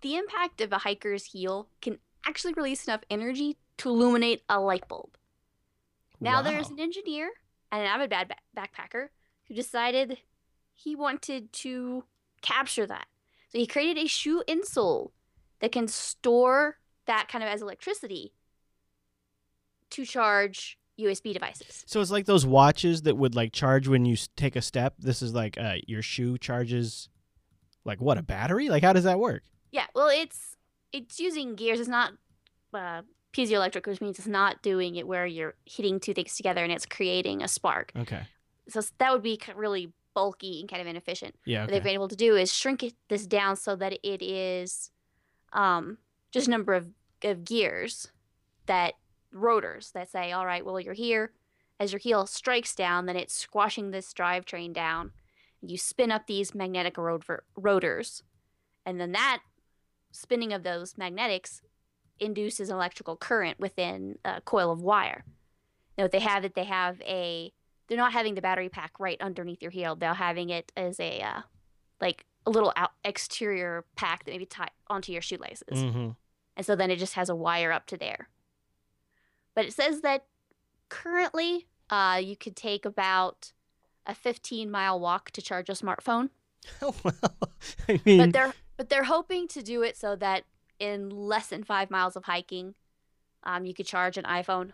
the 0.03 0.17
impact 0.17 0.61
of 0.61 0.73
a 0.73 0.79
hiker's 0.79 1.27
heel 1.27 1.69
can 1.81 1.99
actually 2.27 2.55
release 2.55 2.87
enough 2.87 3.03
energy 3.11 3.57
to 3.81 3.89
illuminate 3.89 4.43
a 4.49 4.61
light 4.61 4.87
bulb. 4.89 5.17
Now, 6.21 6.43
there's 6.43 6.69
an 6.69 6.79
engineer 6.79 7.31
and 7.73 7.81
an 7.81 7.89
avid 7.89 8.11
bad 8.11 8.29
ba- 8.29 8.35
backpacker 8.61 9.09
who 9.49 9.55
decided 9.55 10.19
he 10.75 10.95
wanted 10.95 11.51
to 11.55 12.05
capture 12.43 12.87
that. 12.87 13.07
So 13.49 13.59
he 13.59 13.67
created 13.67 13.97
a 13.97 14.07
shoe 14.07 14.43
insole 14.47 15.13
that 15.61 15.73
can 15.73 15.89
store 15.89 16.77
that 17.07 17.29
kind 17.29 17.43
of 17.43 17.49
as 17.49 17.63
electricity 17.63 18.35
to 19.91 20.05
charge 20.05 20.79
USB 20.99 21.33
devices. 21.33 21.83
So 21.87 22.03
it's 22.03 22.11
like 22.11 22.27
those 22.27 22.45
watches 22.45 23.03
that 23.03 23.17
would 23.17 23.35
like 23.35 23.53
charge 23.53 23.89
when 23.89 24.05
you 24.05 24.17
take 24.37 24.57
a 24.57 24.63
step. 24.63 24.95
This 24.99 25.23
is 25.23 25.33
like 25.33 25.57
uh, 25.59 25.77
your 25.87 26.03
shoe 26.03 26.37
charges, 26.37 27.09
like 27.87 28.01
what 28.01 28.19
a 28.19 28.23
battery? 28.23 28.69
Like 28.69 28.83
how 28.83 28.93
does 28.93 29.05
that 29.05 29.19
work? 29.19 29.43
Yeah, 29.73 29.87
well, 29.95 30.09
it's 30.09 30.57
it's 30.93 31.19
using 31.19 31.55
gears. 31.55 31.81
It's 31.81 31.89
not 31.89 32.13
uh, 32.75 33.03
piezoelectric, 33.33 33.87
which 33.87 34.01
means 34.01 34.19
it's 34.19 34.29
not 34.29 34.63
doing 34.63 34.97
it 34.97 35.07
where 35.07 35.27
you're 35.27 35.55
hitting 35.65 36.01
two 36.01 36.15
things 36.15 36.37
together 36.37 36.63
and 36.63 36.73
it's 36.73 36.87
creating 36.87 37.43
a 37.43 37.49
spark. 37.49 37.93
Okay. 37.97 38.23
So 38.69 38.81
that 38.99 39.13
would 39.13 39.23
be 39.23 39.41
really 39.55 39.93
bulky 40.15 40.61
and 40.61 40.69
kind 40.69 40.83
of 40.83 40.89
inefficient. 40.89 41.35
Yeah. 41.45 41.63
What 41.63 41.71
they've 41.71 41.83
been 41.83 41.95
able 41.95 42.09
to 42.09 42.17
do 42.17 42.37
is 42.37 42.53
shrink 42.53 42.83
it, 42.83 42.95
this 43.09 43.27
down 43.27 43.57
so 43.57 43.77
that 43.77 43.93
it 44.03 44.23
is 44.23 44.91
um, 45.53 45.99
just 46.33 46.49
a 46.49 46.51
number 46.51 46.75
of, 46.75 46.87
of 47.23 47.45
gears 47.45 48.09
that 48.67 48.95
rotors 49.33 49.93
that 49.93 50.11
say, 50.11 50.33
all 50.33 50.47
right, 50.47 50.65
well, 50.65 50.81
you're 50.81 50.95
here. 50.95 51.33
As 51.79 51.93
your 51.93 51.99
heel 51.99 52.27
strikes 52.27 52.75
down, 52.75 53.07
then 53.07 53.17
it's 53.17 53.35
squashing 53.35 53.91
this 53.91 54.13
drivetrain 54.13 54.73
down. 54.73 55.13
You 55.63 55.79
spin 55.79 56.13
up 56.13 56.27
these 56.27 56.55
magnetic 56.55 56.99
rotor- 56.99 57.45
rotors, 57.57 58.23
and 58.85 59.01
then 59.01 59.13
that 59.13 59.41
spinning 60.11 60.53
of 60.53 60.63
those 60.63 60.99
magnetics 60.99 61.63
induces 62.21 62.69
an 62.71 62.77
electrical 62.77 63.17
current 63.17 63.59
within 63.59 64.19
a 64.25 64.41
coil 64.41 64.71
of 64.71 64.81
wire. 64.83 65.25
Now, 65.97 66.05
what 66.05 66.13
they 66.13 66.21
have 66.21 66.45
it, 66.45 66.55
they 66.55 66.65
have 66.65 67.01
a 67.03 67.53
they're 67.89 67.97
not 67.99 68.13
having 68.13 68.35
the 68.37 68.41
battery 68.43 68.69
pack 68.69 68.93
right 69.01 69.21
underneath 69.21 69.63
your 69.63 69.73
heel. 69.73 69.97
They're 69.97 70.15
having 70.15 70.51
it 70.51 70.71
as 70.77 71.01
a 71.01 71.21
uh, 71.21 71.41
like 72.01 72.25
a 72.47 72.51
little 72.51 72.73
out 72.77 72.93
exterior 73.05 73.85
pack 73.97 74.25
that 74.25 74.31
maybe 74.31 74.47
tie 74.47 74.69
onto 74.89 75.13
your 75.13 75.23
shoelaces, 75.23 75.67
Mm-hmm. 75.83 76.11
and 76.57 76.67
so 76.67 76.75
then 76.77 76.91
it 76.91 76.99
just 76.99 77.15
has 77.15 77.29
a 77.29 77.35
wire 77.37 77.73
up 77.73 77.87
to 77.87 77.97
there. 77.97 78.29
But 79.55 79.65
it 79.67 79.73
says 79.73 80.01
that 80.03 80.25
currently, 80.89 81.67
uh, 81.91 82.21
you 82.23 82.37
could 82.37 82.57
take 82.57 82.85
about 82.85 83.53
a 84.07 84.15
15 84.15 84.71
mile 84.71 84.99
walk 84.99 85.31
to 85.33 85.43
charge 85.43 85.69
a 85.69 85.73
smartphone. 85.73 86.31
well, 86.81 86.95
I 87.89 88.01
mean, 88.05 88.19
But 88.19 88.33
they're 88.33 88.55
but 88.77 88.89
they're 88.89 89.05
hoping 89.05 89.47
to 89.49 89.63
do 89.63 89.83
it 89.83 89.97
so 89.97 90.17
that 90.17 90.45
in 90.81 91.11
less 91.11 91.49
than 91.49 91.63
five 91.63 91.91
miles 91.91 92.17
of 92.17 92.25
hiking, 92.25 92.75
um, 93.45 93.65
you 93.65 93.75
could 93.75 93.87
charge 93.87 94.17
an 94.19 94.25
iPhone. 94.25 94.73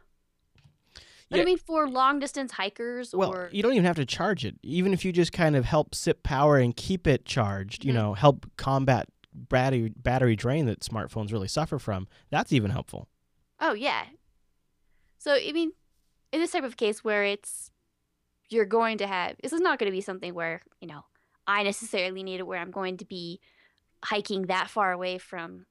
But 1.28 1.38
Yeah. 1.38 1.42
I 1.42 1.44
mean, 1.44 1.58
for 1.58 1.88
long 1.88 2.20
distance 2.20 2.52
hikers 2.52 3.12
well, 3.14 3.30
or 3.34 3.48
you 3.52 3.62
don't 3.62 3.72
even 3.72 3.84
have 3.84 3.96
to 3.96 4.06
charge 4.06 4.44
it. 4.44 4.56
Even 4.62 4.92
if 4.92 5.04
you 5.04 5.12
just 5.12 5.32
kind 5.32 5.56
of 5.56 5.64
help 5.64 5.94
sip 5.94 6.22
power 6.22 6.56
and 6.58 6.74
keep 6.76 7.06
it 7.06 7.24
charged, 7.24 7.84
you 7.84 7.90
Mhm. 7.92 7.96
know, 7.96 8.14
help 8.14 8.46
combat 8.56 9.08
battery 9.34 9.92
battery 9.96 10.36
drain 10.36 10.66
that 10.66 10.80
smartphones 10.80 11.32
really 11.32 11.48
suffer 11.48 11.78
from. 11.80 12.06
That's 12.30 12.52
even 12.52 12.70
helpful. 12.70 13.08
Oh 13.60 13.72
yeah. 13.74 14.06
So 15.18 15.34
I 15.34 15.50
mean, 15.52 15.72
in 16.32 16.40
this 16.40 16.52
type 16.52 16.64
of 16.64 16.76
case 16.76 17.02
where 17.02 17.24
it's 17.24 17.72
you're 18.48 18.64
going 18.64 18.98
to 18.98 19.06
have 19.08 19.36
this 19.42 19.52
is 19.52 19.60
not 19.60 19.80
going 19.80 19.90
to 19.90 19.96
be 19.96 20.00
something 20.00 20.32
where 20.32 20.62
you 20.80 20.86
know 20.86 21.04
I 21.48 21.64
necessarily 21.64 22.22
need 22.22 22.38
it 22.38 22.46
where 22.46 22.60
I'm 22.60 22.70
going 22.70 22.96
to 22.98 23.04
be 23.04 23.40
hiking 24.04 24.42
that 24.42 24.70
far 24.70 24.92
away 24.92 25.18
from 25.18 25.66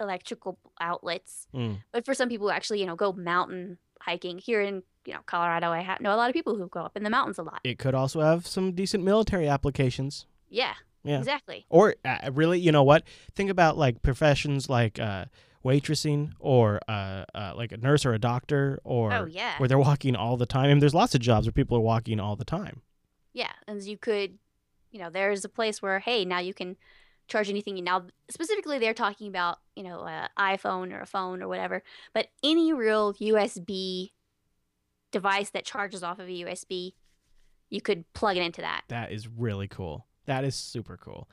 electrical 0.00 0.58
outlets. 0.80 1.46
Mm. 1.54 1.78
But 1.92 2.04
for 2.04 2.14
some 2.14 2.28
people 2.28 2.46
who 2.48 2.52
actually 2.52 2.80
you 2.80 2.86
know 2.86 2.96
go 2.96 3.12
mountain 3.12 3.78
hiking 4.00 4.38
here 4.38 4.60
in 4.60 4.82
you 5.04 5.14
know 5.14 5.20
Colorado, 5.26 5.70
I 5.70 5.82
ha- 5.82 5.98
know 6.00 6.14
a 6.14 6.16
lot 6.16 6.28
of 6.30 6.34
people 6.34 6.56
who 6.56 6.68
go 6.68 6.80
up 6.80 6.96
in 6.96 7.02
the 7.02 7.10
mountains 7.10 7.38
a 7.38 7.42
lot. 7.42 7.60
It 7.64 7.78
could 7.78 7.94
also 7.94 8.20
have 8.20 8.46
some 8.46 8.72
decent 8.72 9.02
military 9.04 9.48
applications. 9.48 10.26
Yeah, 10.48 10.74
Yeah. 11.04 11.18
exactly. 11.18 11.66
Or 11.68 11.94
uh, 12.04 12.30
really, 12.32 12.58
you 12.60 12.72
know 12.72 12.82
what? 12.84 13.04
Think 13.34 13.50
about 13.50 13.76
like 13.76 14.02
professions 14.02 14.68
like 14.70 14.98
uh, 14.98 15.26
waitressing 15.64 16.32
or 16.38 16.80
uh, 16.88 17.24
uh, 17.34 17.52
like 17.56 17.72
a 17.72 17.76
nurse 17.76 18.06
or 18.06 18.14
a 18.14 18.18
doctor 18.18 18.80
or 18.84 19.12
oh 19.12 19.24
yeah, 19.26 19.58
where 19.58 19.68
they're 19.68 19.78
walking 19.78 20.16
all 20.16 20.36
the 20.36 20.46
time. 20.46 20.66
I 20.66 20.68
mean, 20.68 20.78
there's 20.78 20.94
lots 20.94 21.14
of 21.14 21.20
jobs 21.20 21.46
where 21.46 21.52
people 21.52 21.76
are 21.76 21.80
walking 21.80 22.20
all 22.20 22.36
the 22.36 22.44
time. 22.44 22.82
yeah. 23.32 23.52
And 23.66 23.82
you 23.82 23.98
could, 23.98 24.38
you 24.90 25.00
know, 25.00 25.10
there's 25.10 25.44
a 25.44 25.48
place 25.48 25.82
where 25.82 25.98
hey, 25.98 26.24
now 26.24 26.38
you 26.38 26.54
can 26.54 26.76
charge 27.28 27.48
anything. 27.48 27.82
Now 27.84 28.04
specifically, 28.30 28.78
they're 28.78 28.94
talking 28.94 29.28
about 29.28 29.58
you 29.76 29.82
know 29.82 30.04
an 30.04 30.28
iPhone 30.38 30.92
or 30.92 31.00
a 31.00 31.06
phone 31.06 31.42
or 31.42 31.48
whatever, 31.48 31.82
but 32.12 32.28
any 32.42 32.72
real 32.72 33.14
USB 33.14 34.10
device 35.10 35.50
that 35.50 35.64
charges 35.64 36.02
off 36.02 36.18
of 36.18 36.26
a 36.26 36.30
USB, 36.30 36.94
you 37.70 37.80
could 37.80 38.10
plug 38.12 38.36
it 38.36 38.42
into 38.42 38.60
that. 38.60 38.82
That 38.88 39.12
is 39.12 39.28
really 39.28 39.68
cool. 39.68 40.06
That 40.26 40.44
is 40.44 40.54
super 40.54 40.96
cool. 40.96 41.28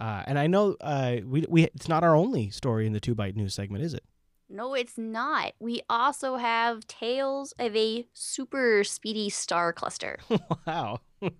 Uh, 0.00 0.22
and 0.26 0.38
I 0.38 0.46
know 0.46 0.76
uh, 0.80 1.16
we 1.24 1.44
we 1.48 1.64
it's 1.64 1.88
not 1.88 2.04
our 2.04 2.14
only 2.14 2.50
story 2.50 2.86
in 2.86 2.92
the 2.92 3.00
two 3.00 3.14
byte 3.14 3.36
news 3.36 3.54
segment, 3.54 3.82
is 3.84 3.94
it? 3.94 4.04
No, 4.48 4.74
it's 4.74 4.96
not. 4.96 5.54
We 5.58 5.82
also 5.90 6.36
have 6.36 6.86
tales 6.86 7.52
of 7.58 7.74
a 7.74 8.06
super 8.12 8.84
speedy 8.84 9.28
star 9.28 9.72
cluster. 9.72 10.18
wow. 10.66 11.00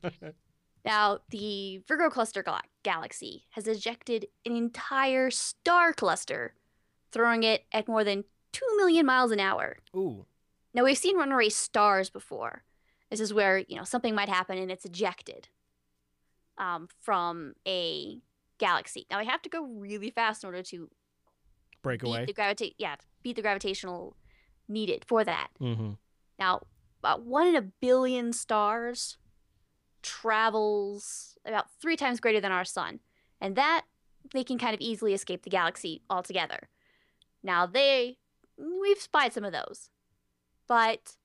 Now, 0.86 1.18
the 1.30 1.82
Virgo 1.88 2.08
cluster 2.08 2.44
gal- 2.44 2.60
galaxy 2.84 3.46
has 3.50 3.66
ejected 3.66 4.26
an 4.46 4.56
entire 4.56 5.30
star 5.30 5.92
cluster, 5.92 6.54
throwing 7.10 7.42
it 7.42 7.64
at 7.72 7.88
more 7.88 8.04
than 8.04 8.24
2 8.52 8.64
million 8.76 9.04
miles 9.04 9.32
an 9.32 9.40
hour. 9.40 9.78
Ooh. 9.96 10.24
Now, 10.72 10.84
we've 10.84 10.96
seen 10.96 11.16
runaway 11.16 11.48
stars 11.48 12.08
before. 12.08 12.62
This 13.10 13.20
is 13.20 13.34
where, 13.34 13.58
you 13.58 13.76
know, 13.76 13.82
something 13.82 14.14
might 14.14 14.28
happen 14.28 14.58
and 14.58 14.70
it's 14.70 14.84
ejected 14.84 15.48
um, 16.56 16.88
from 17.00 17.54
a 17.66 18.20
galaxy. 18.58 19.06
Now, 19.10 19.18
we 19.18 19.26
have 19.26 19.42
to 19.42 19.48
go 19.48 19.64
really 19.64 20.10
fast 20.10 20.44
in 20.44 20.48
order 20.48 20.62
to 20.62 20.88
Breakaway. 21.82 22.26
beat 22.26 22.34
the 22.34 22.42
gravita- 22.42 22.74
yeah, 22.78 22.96
beat 23.22 23.36
the 23.36 23.42
gravitational 23.42 24.16
needed 24.68 25.04
for 25.06 25.24
that. 25.24 25.48
mm-hmm. 25.60 25.92
Now, 26.38 26.62
about 27.00 27.24
one 27.24 27.46
in 27.48 27.56
a 27.56 27.62
billion 27.62 28.32
stars 28.32 29.16
travels 30.06 31.36
about 31.44 31.66
three 31.80 31.96
times 31.96 32.20
greater 32.20 32.40
than 32.40 32.52
our 32.52 32.64
sun, 32.64 33.00
and 33.40 33.56
that 33.56 33.82
they 34.32 34.44
can 34.44 34.58
kind 34.58 34.74
of 34.74 34.80
easily 34.80 35.12
escape 35.12 35.42
the 35.42 35.50
galaxy 35.50 36.02
altogether. 36.08 36.68
Now, 37.42 37.66
they 37.66 38.18
we've 38.56 39.00
spied 39.00 39.32
some 39.32 39.44
of 39.44 39.52
those, 39.52 39.90
but 40.68 41.16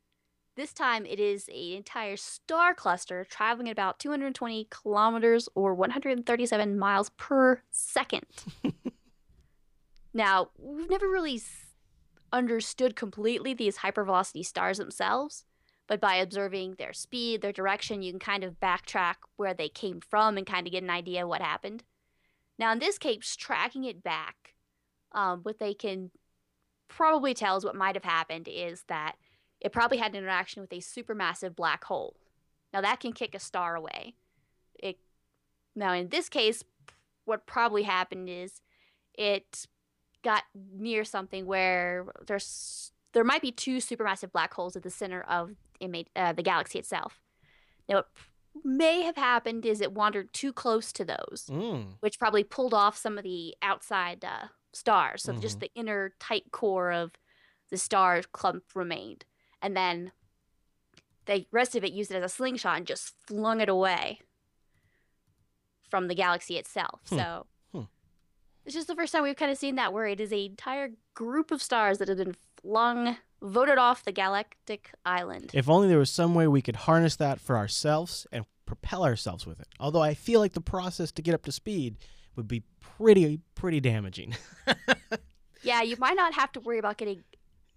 this 0.55 0.73
time 0.73 1.05
it 1.05 1.19
is 1.19 1.47
an 1.47 1.77
entire 1.77 2.17
star 2.17 2.73
cluster 2.73 3.23
traveling 3.23 3.69
at 3.69 3.71
about 3.71 3.99
220 3.99 4.67
kilometers 4.69 5.47
or 5.55 5.73
137 5.73 6.77
miles 6.77 7.09
per 7.11 7.61
second. 7.69 8.25
now, 10.13 10.49
we've 10.57 10.89
never 10.89 11.07
really 11.07 11.39
understood 12.33 12.95
completely 12.95 13.53
these 13.53 13.77
hypervelocity 13.77 14.45
stars 14.45 14.77
themselves, 14.77 15.45
but 15.91 15.99
by 15.99 16.15
observing 16.15 16.75
their 16.77 16.93
speed, 16.93 17.41
their 17.41 17.51
direction, 17.51 18.01
you 18.01 18.13
can 18.13 18.19
kind 18.19 18.45
of 18.45 18.61
backtrack 18.61 19.15
where 19.35 19.53
they 19.53 19.67
came 19.67 19.99
from 19.99 20.37
and 20.37 20.47
kind 20.47 20.65
of 20.65 20.71
get 20.71 20.83
an 20.83 20.89
idea 20.89 21.23
of 21.23 21.27
what 21.27 21.41
happened. 21.41 21.83
Now, 22.57 22.71
in 22.71 22.79
this 22.79 22.97
case, 22.97 23.35
tracking 23.35 23.83
it 23.83 24.01
back, 24.01 24.53
um, 25.11 25.41
what 25.41 25.59
they 25.59 25.73
can 25.73 26.11
probably 26.87 27.33
tell 27.33 27.57
is 27.57 27.65
what 27.65 27.75
might 27.75 27.95
have 27.95 28.05
happened 28.05 28.47
is 28.49 28.85
that 28.87 29.17
it 29.59 29.73
probably 29.73 29.97
had 29.97 30.13
an 30.13 30.23
interaction 30.23 30.61
with 30.61 30.71
a 30.71 30.77
supermassive 30.77 31.57
black 31.57 31.83
hole. 31.83 32.15
Now, 32.71 32.79
that 32.79 33.01
can 33.01 33.11
kick 33.11 33.35
a 33.35 33.39
star 33.39 33.75
away. 33.75 34.15
It 34.79 34.97
now, 35.75 35.91
in 35.91 36.07
this 36.07 36.29
case, 36.29 36.63
what 37.25 37.45
probably 37.45 37.83
happened 37.83 38.29
is 38.29 38.61
it 39.13 39.67
got 40.23 40.43
near 40.73 41.03
something 41.03 41.45
where 41.45 42.05
there's 42.25 42.93
there 43.11 43.25
might 43.25 43.41
be 43.41 43.51
two 43.51 43.79
supermassive 43.79 44.31
black 44.31 44.53
holes 44.53 44.77
at 44.77 44.83
the 44.83 44.89
center 44.89 45.23
of 45.23 45.51
ima- 45.81 46.05
uh, 46.15 46.33
the 46.33 46.43
galaxy 46.43 46.79
itself. 46.79 47.19
Now, 47.89 47.95
what 47.97 48.07
may 48.63 49.01
have 49.03 49.15
happened 49.17 49.65
is 49.65 49.81
it 49.81 49.93
wandered 49.93 50.33
too 50.33 50.53
close 50.53 50.91
to 50.93 51.05
those, 51.05 51.47
Mm. 51.49 51.95
which 52.01 52.19
probably 52.19 52.43
pulled 52.43 52.73
off 52.73 52.97
some 52.97 53.17
of 53.17 53.23
the 53.23 53.55
outside 53.61 54.23
uh, 54.23 54.47
stars. 54.73 55.23
So 55.23 55.33
just 55.33 55.59
the 55.59 55.71
inner 55.75 56.13
tight 56.19 56.51
core 56.51 56.91
of 56.91 57.11
the 57.69 57.77
star 57.77 58.21
clump 58.31 58.63
remained, 58.75 59.25
and 59.61 59.75
then 59.75 60.11
the 61.25 61.45
rest 61.51 61.75
of 61.75 61.83
it 61.83 61.91
used 61.93 62.11
it 62.11 62.15
as 62.15 62.23
a 62.31 62.35
slingshot 62.35 62.77
and 62.77 62.87
just 62.87 63.13
flung 63.27 63.61
it 63.61 63.69
away 63.69 64.19
from 65.89 66.07
the 66.07 66.15
galaxy 66.15 66.57
itself. 66.57 67.01
Hmm. 67.09 67.15
So. 67.17 67.45
Hmm. 67.71 67.81
It's 68.65 68.75
just 68.75 68.87
the 68.87 68.95
first 68.95 69.11
time 69.13 69.23
we've 69.23 69.35
kind 69.35 69.51
of 69.51 69.57
seen 69.57 69.75
that 69.75 69.93
where 69.93 70.05
it 70.05 70.19
is 70.19 70.31
an 70.31 70.37
entire 70.39 70.89
group 71.13 71.51
of 71.51 71.61
stars 71.61 71.97
that 71.97 72.07
have 72.07 72.17
been 72.17 72.35
flung, 72.61 73.17
voted 73.41 73.77
off 73.77 74.03
the 74.03 74.11
galactic 74.11 74.91
island. 75.05 75.51
If 75.53 75.69
only 75.69 75.87
there 75.87 75.97
was 75.97 76.09
some 76.11 76.35
way 76.35 76.47
we 76.47 76.61
could 76.61 76.75
harness 76.75 77.15
that 77.17 77.39
for 77.39 77.57
ourselves 77.57 78.27
and 78.31 78.45
propel 78.65 79.03
ourselves 79.03 79.45
with 79.45 79.59
it. 79.59 79.67
Although 79.79 80.01
I 80.03 80.13
feel 80.13 80.39
like 80.39 80.53
the 80.53 80.61
process 80.61 81.11
to 81.13 81.21
get 81.21 81.33
up 81.33 81.43
to 81.43 81.51
speed 81.51 81.97
would 82.35 82.47
be 82.47 82.63
pretty 82.79 83.39
pretty 83.55 83.79
damaging. 83.79 84.35
Yeah, 85.63 85.81
you 85.81 85.95
might 85.99 86.15
not 86.15 86.33
have 86.33 86.51
to 86.53 86.59
worry 86.59 86.79
about 86.79 86.97
getting 86.97 87.23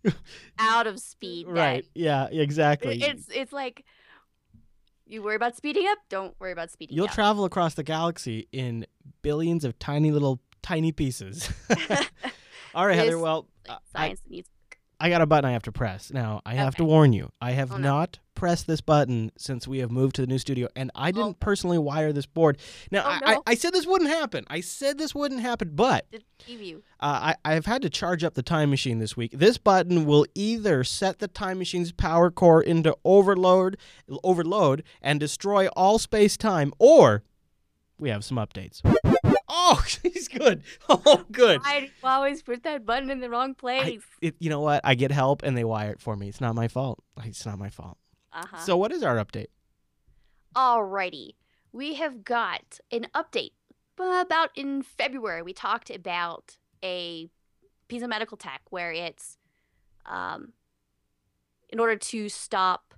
out 0.58 0.86
of 0.86 0.98
speed. 0.98 1.46
then. 1.46 1.54
right. 1.54 1.84
Yeah, 1.94 2.26
exactly. 2.30 3.02
It's 3.02 3.28
it's 3.28 3.52
like 3.52 3.84
you 5.06 5.22
worry 5.22 5.36
about 5.36 5.56
speeding 5.56 5.86
up, 5.88 5.98
don't 6.08 6.34
worry 6.40 6.52
about 6.52 6.70
speeding 6.70 6.94
up. 6.94 6.96
You'll 6.96 7.06
down. 7.06 7.14
travel 7.14 7.44
across 7.44 7.74
the 7.74 7.82
galaxy 7.82 8.48
in 8.52 8.86
billions 9.22 9.64
of 9.64 9.78
tiny 9.78 10.10
little 10.10 10.40
tiny 10.62 10.92
pieces. 10.92 11.52
All 12.74 12.86
right, 12.86 12.96
Heather. 12.96 13.18
Well, 13.18 13.48
uh, 13.68 13.76
I, 13.94 14.06
science 14.06 14.22
needs 14.28 14.48
I 15.00 15.08
got 15.10 15.20
a 15.20 15.26
button 15.26 15.48
I 15.48 15.52
have 15.52 15.62
to 15.64 15.72
press. 15.72 16.12
Now, 16.12 16.40
I 16.46 16.54
have 16.54 16.74
to 16.76 16.84
warn 16.84 17.12
you, 17.12 17.30
I 17.40 17.52
have 17.52 17.72
Oh, 17.72 17.76
no. 17.76 17.82
not 17.88 18.18
pressed 18.34 18.66
this 18.66 18.80
button 18.80 19.30
since 19.38 19.66
we 19.68 19.78
have 19.78 19.90
moved 19.90 20.16
to 20.16 20.22
the 20.22 20.26
new 20.26 20.38
studio, 20.38 20.68
and 20.74 20.90
I 20.94 21.10
didn't 21.12 21.24
Oh. 21.28 21.36
personally 21.40 21.78
wire 21.78 22.12
this 22.12 22.26
board. 22.26 22.58
Now, 22.90 23.04
Oh, 23.04 23.08
I, 23.10 23.20
I, 23.24 23.34
no. 23.34 23.42
I 23.46 23.54
said 23.54 23.72
this 23.72 23.86
wouldn't 23.86 24.10
happen. 24.10 24.44
I 24.48 24.60
said 24.60 24.98
this 24.98 25.14
wouldn't 25.14 25.40
happen, 25.40 25.70
but 25.74 26.06
uh, 26.12 26.22
I, 27.00 27.34
I've 27.44 27.66
had 27.66 27.82
to 27.82 27.90
charge 27.90 28.24
up 28.24 28.34
the 28.34 28.42
time 28.42 28.70
machine 28.70 28.98
this 28.98 29.16
week. 29.16 29.32
This 29.32 29.56
button 29.58 30.04
will 30.04 30.26
either 30.34 30.82
set 30.84 31.18
the 31.20 31.28
time 31.28 31.58
machine's 31.58 31.92
power 31.92 32.30
core 32.30 32.62
into 32.62 32.96
overload, 33.04 33.76
overload, 34.24 34.82
and 35.00 35.20
destroy 35.20 35.68
all 35.68 35.98
space 35.98 36.36
time, 36.36 36.72
or 36.78 37.22
we 37.98 38.10
have 38.10 38.24
some 38.24 38.36
updates. 38.36 38.80
Oh, 39.56 39.80
she's 39.86 40.26
good. 40.26 40.64
Oh, 40.88 41.24
good. 41.30 41.60
I 41.64 41.90
always 42.02 42.42
put 42.42 42.64
that 42.64 42.84
button 42.84 43.08
in 43.08 43.20
the 43.20 43.30
wrong 43.30 43.54
place? 43.54 44.02
It, 44.20 44.34
you 44.40 44.50
know 44.50 44.60
what? 44.60 44.80
I 44.82 44.96
get 44.96 45.12
help 45.12 45.44
and 45.44 45.56
they 45.56 45.62
wire 45.62 45.92
it 45.92 46.00
for 46.00 46.16
me. 46.16 46.28
It's 46.28 46.40
not 46.40 46.56
my 46.56 46.66
fault. 46.66 47.02
It's 47.24 47.46
not 47.46 47.58
my 47.58 47.70
fault. 47.70 47.96
uh-huh. 48.32 48.58
So, 48.58 48.76
what 48.76 48.90
is 48.90 49.04
our 49.04 49.16
update? 49.16 49.46
Alrighty. 50.56 51.30
We 51.72 51.94
have 51.94 52.24
got 52.24 52.80
an 52.90 53.06
update. 53.14 53.52
About 53.96 54.50
in 54.56 54.82
February, 54.82 55.42
we 55.42 55.52
talked 55.52 55.88
about 55.88 56.56
a 56.82 57.30
piece 57.86 58.02
of 58.02 58.08
medical 58.08 58.36
tech 58.36 58.60
where 58.70 58.90
it's 58.90 59.38
um, 60.04 60.52
in 61.68 61.78
order 61.78 61.94
to 61.94 62.28
stop 62.28 62.94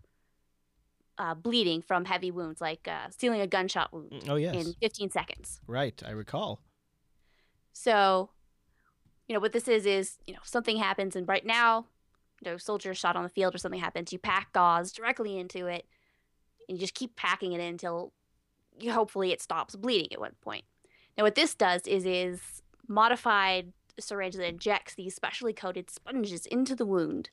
uh, 1.18 1.34
bleeding 1.34 1.82
from 1.82 2.04
heavy 2.04 2.30
wounds, 2.30 2.60
like 2.60 2.86
uh, 2.88 3.08
stealing 3.10 3.40
a 3.40 3.46
gunshot 3.46 3.92
wound 3.92 4.24
Oh, 4.28 4.36
yes. 4.36 4.54
in 4.66 4.72
15 4.82 5.10
seconds. 5.10 5.60
Right. 5.66 6.00
I 6.06 6.10
recall. 6.10 6.60
So, 7.72 8.30
you 9.28 9.34
know, 9.34 9.40
what 9.40 9.52
this 9.52 9.68
is 9.68 9.86
is, 9.86 10.18
you 10.26 10.34
know, 10.34 10.40
something 10.44 10.76
happens, 10.76 11.16
and 11.16 11.26
right 11.28 11.44
now, 11.44 11.86
you 12.44 12.50
know, 12.50 12.56
soldier 12.58 12.94
shot 12.94 13.16
on 13.16 13.22
the 13.22 13.28
field 13.28 13.54
or 13.54 13.58
something 13.58 13.80
happens, 13.80 14.12
you 14.12 14.18
pack 14.18 14.52
gauze 14.52 14.92
directly 14.92 15.38
into 15.38 15.66
it, 15.66 15.86
and 16.68 16.76
you 16.78 16.80
just 16.80 16.94
keep 16.94 17.16
packing 17.16 17.52
it 17.52 17.60
in 17.60 17.66
until 17.68 18.12
you 18.78 18.92
hopefully 18.92 19.32
it 19.32 19.40
stops 19.40 19.74
bleeding 19.74 20.12
at 20.12 20.20
one 20.20 20.34
point. 20.42 20.64
Now, 21.16 21.24
what 21.24 21.34
this 21.34 21.54
does 21.54 21.86
is 21.86 22.04
is 22.04 22.40
modified 22.88 23.72
syringe 23.98 24.34
that 24.36 24.46
injects 24.46 24.94
these 24.94 25.14
specially 25.14 25.54
coated 25.54 25.88
sponges 25.90 26.44
into 26.46 26.76
the 26.76 26.84
wound 26.84 27.30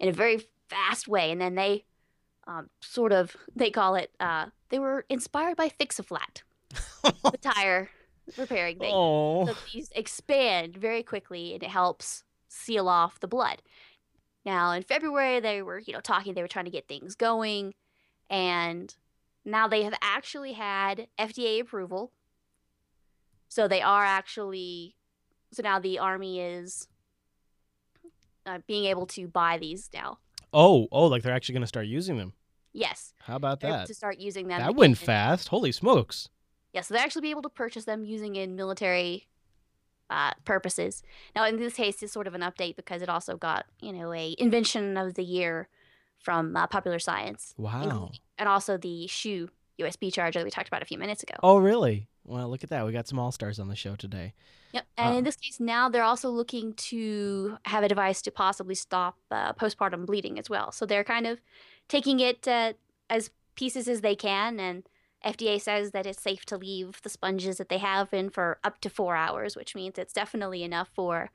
in 0.00 0.08
a 0.08 0.12
very 0.12 0.40
fast 0.68 1.06
way, 1.08 1.30
and 1.30 1.40
then 1.40 1.54
they 1.54 1.84
um, 2.48 2.70
sort 2.80 3.12
of 3.12 3.36
they 3.54 3.70
call 3.70 3.94
it 3.94 4.10
uh, 4.18 4.46
they 4.70 4.78
were 4.78 5.04
inspired 5.08 5.56
by 5.56 5.68
Fix-A-Flat, 5.68 6.42
the 7.02 7.38
tire 7.40 7.90
repairing 8.36 8.78
thing. 8.78 8.92
oh. 8.92 9.46
So 9.46 9.54
these 9.72 9.90
expand 9.94 10.76
very 10.76 11.02
quickly 11.02 11.54
and 11.54 11.62
it 11.62 11.70
helps 11.70 12.24
seal 12.48 12.88
off 12.88 13.20
the 13.20 13.28
blood. 13.28 13.62
Now 14.44 14.72
in 14.72 14.82
February 14.82 15.40
they 15.40 15.62
were, 15.62 15.78
you 15.78 15.92
know, 15.92 16.00
talking, 16.00 16.34
they 16.34 16.42
were 16.42 16.48
trying 16.48 16.64
to 16.64 16.70
get 16.70 16.88
things 16.88 17.14
going 17.14 17.74
and 18.30 18.94
now 19.44 19.68
they 19.68 19.82
have 19.82 19.94
actually 20.02 20.54
had 20.54 21.06
FDA 21.18 21.60
approval. 21.60 22.12
So 23.48 23.68
they 23.68 23.82
are 23.82 24.04
actually 24.04 24.94
so 25.52 25.62
now 25.62 25.78
the 25.78 25.98
army 25.98 26.40
is 26.40 26.88
uh, 28.46 28.58
being 28.66 28.86
able 28.86 29.06
to 29.06 29.28
buy 29.28 29.58
these 29.58 29.88
now. 29.92 30.18
Oh, 30.52 30.88
oh, 30.90 31.06
like 31.06 31.22
they're 31.22 31.34
actually 31.34 31.54
going 31.54 31.62
to 31.62 31.66
start 31.68 31.86
using 31.86 32.16
them. 32.16 32.32
Yes, 32.78 33.12
How 33.20 33.36
about 33.36 33.60
that? 33.60 33.86
to 33.86 33.94
start 33.94 34.18
using 34.18 34.48
them. 34.48 34.60
That 34.60 34.74
went 34.76 34.98
fast. 34.98 35.48
Holy 35.48 35.72
smokes. 35.72 36.28
Yeah, 36.72 36.82
so 36.82 36.94
they'll 36.94 37.02
actually 37.02 37.22
be 37.22 37.30
able 37.30 37.42
to 37.42 37.48
purchase 37.48 37.84
them 37.84 38.04
using 38.04 38.36
in 38.36 38.54
military 38.56 39.26
uh, 40.10 40.32
purposes. 40.44 41.02
Now, 41.34 41.44
in 41.46 41.56
this 41.56 41.74
case, 41.74 42.02
it's 42.02 42.12
sort 42.12 42.26
of 42.26 42.34
an 42.34 42.40
update 42.42 42.76
because 42.76 43.02
it 43.02 43.08
also 43.08 43.36
got 43.36 43.66
you 43.80 43.92
know 43.92 44.12
a 44.12 44.34
invention 44.38 44.96
of 44.96 45.14
the 45.14 45.24
year 45.24 45.68
from 46.18 46.56
uh, 46.56 46.66
Popular 46.66 46.98
Science, 46.98 47.54
Wow. 47.56 48.10
and 48.38 48.48
also 48.48 48.76
the 48.76 49.06
shoe 49.06 49.48
USB 49.80 50.12
charger 50.12 50.38
that 50.40 50.44
we 50.44 50.50
talked 50.50 50.68
about 50.68 50.82
a 50.82 50.86
few 50.86 50.98
minutes 50.98 51.22
ago. 51.22 51.34
Oh, 51.42 51.58
really? 51.58 52.08
Well, 52.24 52.48
look 52.50 52.64
at 52.64 52.70
that. 52.70 52.84
We 52.84 52.92
got 52.92 53.06
some 53.08 53.18
all 53.18 53.32
stars 53.32 53.58
on 53.58 53.68
the 53.68 53.76
show 53.76 53.96
today. 53.96 54.34
Yep. 54.72 54.84
And 54.98 55.14
Uh, 55.14 55.18
in 55.18 55.24
this 55.24 55.36
case, 55.36 55.60
now 55.60 55.88
they're 55.88 56.02
also 56.02 56.28
looking 56.28 56.74
to 56.74 57.56
have 57.64 57.84
a 57.84 57.88
device 57.88 58.20
to 58.22 58.30
possibly 58.30 58.74
stop 58.74 59.16
uh, 59.30 59.52
postpartum 59.54 60.04
bleeding 60.04 60.38
as 60.38 60.50
well. 60.50 60.72
So 60.72 60.84
they're 60.84 61.04
kind 61.04 61.26
of 61.26 61.40
taking 61.88 62.20
it 62.20 62.46
uh, 62.46 62.74
as 63.10 63.30
pieces 63.54 63.88
as 63.88 64.00
they 64.00 64.14
can. 64.14 64.60
And 64.60 64.84
FDA 65.24 65.60
says 65.60 65.90
that 65.92 66.06
it's 66.06 66.22
safe 66.22 66.44
to 66.46 66.56
leave 66.56 67.00
the 67.02 67.08
sponges 67.08 67.56
that 67.58 67.68
they 67.68 67.78
have 67.78 68.12
in 68.12 68.30
for 68.30 68.58
up 68.62 68.80
to 68.82 68.90
four 68.90 69.16
hours, 69.16 69.56
which 69.56 69.74
means 69.74 69.98
it's 69.98 70.12
definitely 70.12 70.62
enough 70.62 70.90
for 70.94 71.30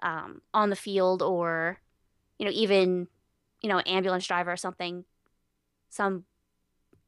um, 0.00 0.42
on 0.54 0.70
the 0.70 0.76
field 0.76 1.22
or, 1.22 1.80
you 2.38 2.46
know, 2.46 2.52
even, 2.52 3.08
you 3.62 3.68
know, 3.68 3.82
ambulance 3.86 4.26
driver 4.26 4.52
or 4.52 4.56
something, 4.56 5.04
some 5.90 6.24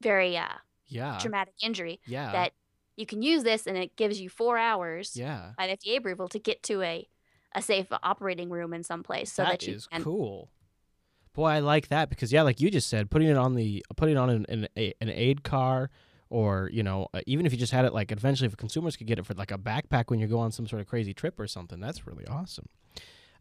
very 0.01 0.37
uh, 0.37 0.47
Yeah. 0.87 1.17
traumatic 1.19 1.53
injury 1.61 1.99
Yeah. 2.05 2.31
that 2.31 2.53
you 2.95 3.05
can 3.05 3.21
use 3.21 3.43
this 3.43 3.65
and 3.65 3.77
it 3.77 3.95
gives 3.95 4.19
you 4.19 4.29
four 4.29 4.57
hours 4.57 5.15
yeah. 5.15 5.53
by 5.57 5.67
FDA 5.67 5.97
approval 5.97 6.27
to 6.29 6.39
get 6.39 6.61
to 6.63 6.81
a, 6.81 7.07
a 7.55 7.61
safe 7.61 7.87
operating 8.03 8.49
room 8.49 8.73
in 8.73 8.83
some 8.83 9.03
place 9.03 9.31
so 9.31 9.43
that, 9.43 9.61
that 9.61 9.67
you 9.67 9.75
is 9.75 9.87
can 9.87 10.03
cool. 10.03 10.51
Boy, 11.39 11.47
I 11.51 11.59
like 11.59 11.87
that 11.87 12.09
because 12.09 12.33
yeah, 12.33 12.41
like 12.41 12.59
you 12.59 12.69
just 12.69 12.89
said, 12.89 13.09
putting 13.09 13.29
it 13.29 13.37
on 13.37 13.55
the 13.55 13.85
putting 13.95 14.17
it 14.17 14.17
on 14.17 14.29
an 14.29 14.45
an, 14.49 14.67
a, 14.75 14.93
an 14.99 15.07
aid 15.07 15.41
car, 15.41 15.89
or 16.29 16.69
you 16.73 16.83
know, 16.83 17.07
uh, 17.13 17.21
even 17.27 17.45
if 17.45 17.53
you 17.53 17.57
just 17.57 17.71
had 17.71 17.85
it 17.85 17.93
like 17.93 18.11
eventually, 18.11 18.47
if 18.47 18.57
consumers 18.57 18.97
could 18.97 19.07
get 19.07 19.19
it 19.19 19.25
for 19.25 19.33
like 19.35 19.49
a 19.49 19.57
backpack 19.57 20.09
when 20.09 20.19
you 20.19 20.27
go 20.27 20.39
on 20.39 20.51
some 20.51 20.67
sort 20.67 20.81
of 20.81 20.87
crazy 20.89 21.13
trip 21.13 21.39
or 21.39 21.47
something, 21.47 21.79
that's 21.79 22.05
really 22.05 22.25
awesome. 22.27 22.67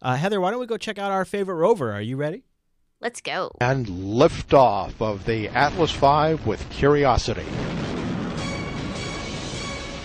Uh, 0.01 0.15
Heather, 0.15 0.41
why 0.41 0.53
don't 0.53 0.61
we 0.61 0.67
go 0.67 0.77
check 0.77 0.97
out 0.97 1.11
our 1.11 1.25
favorite 1.25 1.57
rover? 1.57 1.93
Are 1.93 2.01
you 2.01 2.17
ready? 2.17 2.45
let's 3.01 3.21
go. 3.21 3.51
and 3.61 3.89
liftoff 3.89 4.93
of 5.01 5.25
the 5.25 5.49
Atlas 5.49 5.91
V 5.91 6.35
with 6.49 6.65
Curiosity. 6.71 7.47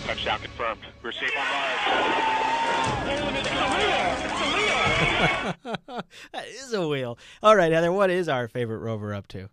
Touchdown 0.07 0.39
confirmed. 0.39 0.81
We're 1.03 1.11
safe 1.11 1.29
on 1.37 1.45
Mars. 3.85 4.02
that 6.31 6.47
is 6.47 6.73
a 6.73 6.87
wheel. 6.87 7.17
All 7.41 7.55
right, 7.55 7.71
Heather, 7.71 7.91
what 7.91 8.09
is 8.09 8.27
our 8.27 8.47
favorite 8.47 8.79
rover 8.79 9.13
up 9.13 9.27
to? 9.29 9.49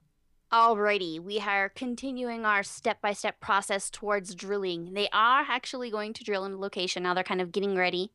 Alrighty, 0.52 1.20
we 1.20 1.38
are 1.38 1.68
continuing 1.68 2.44
our 2.44 2.64
step-by-step 2.64 3.38
process 3.38 3.88
towards 3.88 4.34
drilling. 4.34 4.94
They 4.94 5.08
are 5.12 5.44
actually 5.48 5.90
going 5.90 6.12
to 6.14 6.24
drill 6.24 6.44
in 6.44 6.54
a 6.54 6.58
location 6.58 7.04
now. 7.04 7.14
They're 7.14 7.22
kind 7.22 7.40
of 7.40 7.52
getting 7.52 7.76
ready. 7.76 8.10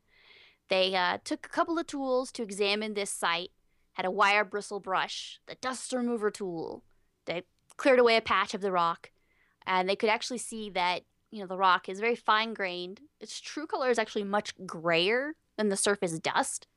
They 0.68 0.94
uh, 0.96 1.20
took 1.24 1.46
a 1.46 1.50
couple 1.50 1.80
of 1.80 1.88
tools 1.88 2.34
to 2.34 2.44
examine 2.44 2.94
this 2.94 3.10
site. 3.10 3.52
Had 3.94 4.06
a 4.06 4.12
wire 4.12 4.44
bristle 4.44 4.82
brush, 4.82 5.40
the 5.48 5.56
dust 5.56 5.94
remover 5.94 6.30
tool. 6.30 6.84
They 7.26 7.44
cleared 7.78 8.00
away 8.00 8.18
a 8.18 8.22
patch 8.22 8.54
of 8.54 8.60
the 8.60 8.72
rock, 8.72 9.12
and 9.66 9.88
they 9.88 9.96
could 9.96 10.10
actually 10.10 10.40
see 10.40 10.70
that 10.72 11.04
you 11.32 11.40
know 11.40 11.48
the 11.48 11.58
rock 11.58 11.88
is 11.88 12.02
very 12.02 12.16
fine-grained. 12.16 13.00
Its 13.22 13.40
true 13.40 13.66
color 13.66 13.90
is 13.90 13.98
actually 13.98 14.26
much 14.26 14.54
grayer 14.66 15.36
than 15.58 15.70
the 15.70 15.78
surface 15.78 16.20
dust, 16.20 16.68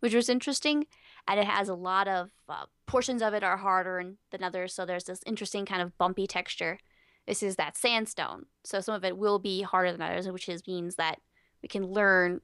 which 0.00 0.14
was 0.14 0.28
interesting 0.28 0.86
and 1.28 1.40
it 1.40 1.46
has 1.46 1.68
a 1.68 1.74
lot 1.74 2.06
of 2.08 2.30
uh, 2.48 2.66
portions 2.86 3.22
of 3.22 3.34
it 3.34 3.42
are 3.42 3.56
harder 3.56 4.12
than 4.30 4.42
others 4.42 4.72
so 4.72 4.84
there's 4.84 5.04
this 5.04 5.20
interesting 5.26 5.66
kind 5.66 5.82
of 5.82 5.96
bumpy 5.98 6.26
texture. 6.26 6.78
This 7.26 7.42
is 7.42 7.56
that 7.56 7.76
sandstone 7.76 8.46
so 8.64 8.80
some 8.80 8.94
of 8.94 9.04
it 9.04 9.16
will 9.16 9.38
be 9.38 9.62
harder 9.62 9.92
than 9.92 10.02
others 10.02 10.28
which 10.28 10.48
is, 10.48 10.66
means 10.66 10.96
that 10.96 11.20
we 11.62 11.68
can 11.68 11.84
learn 11.84 12.40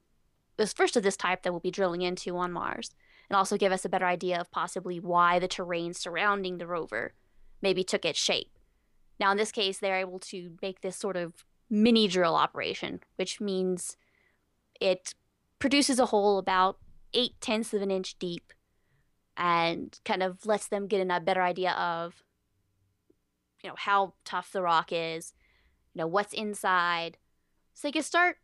this 0.57 0.73
first 0.73 0.97
of 0.97 1.03
this 1.03 1.17
type 1.17 1.43
that 1.43 1.51
we'll 1.51 1.59
be 1.59 1.71
drilling 1.71 2.01
into 2.01 2.37
on 2.37 2.51
mars 2.51 2.91
and 3.29 3.37
also 3.37 3.57
give 3.57 3.71
us 3.71 3.85
a 3.85 3.89
better 3.89 4.05
idea 4.05 4.39
of 4.39 4.51
possibly 4.51 4.99
why 4.99 5.39
the 5.39 5.47
terrain 5.47 5.93
surrounding 5.93 6.57
the 6.57 6.67
rover 6.67 7.13
maybe 7.61 7.83
took 7.83 8.05
its 8.05 8.19
shape. 8.19 8.51
Now 9.19 9.31
in 9.31 9.37
this 9.37 9.51
case 9.51 9.79
they're 9.79 9.99
able 9.99 10.19
to 10.19 10.51
make 10.61 10.81
this 10.81 10.97
sort 10.97 11.15
of 11.15 11.45
mini 11.69 12.07
drill 12.07 12.35
operation 12.35 12.99
which 13.15 13.39
means 13.39 13.95
it 14.81 15.15
produces 15.59 15.97
a 15.97 16.07
hole 16.07 16.37
about 16.37 16.77
eight 17.13 17.39
tenths 17.41 17.73
of 17.73 17.81
an 17.81 17.91
inch 17.91 18.17
deep 18.19 18.53
and 19.35 19.99
kind 20.05 20.21
of 20.21 20.45
lets 20.45 20.67
them 20.67 20.87
get 20.87 21.05
a 21.05 21.19
better 21.19 21.41
idea 21.41 21.71
of 21.71 22.23
you 23.63 23.69
know 23.69 23.75
how 23.77 24.13
tough 24.25 24.51
the 24.51 24.61
rock 24.61 24.89
is 24.91 25.33
you 25.93 25.99
know 25.99 26.07
what's 26.07 26.33
inside 26.33 27.17
so 27.73 27.87
they 27.87 27.91
can 27.91 28.03
start 28.03 28.37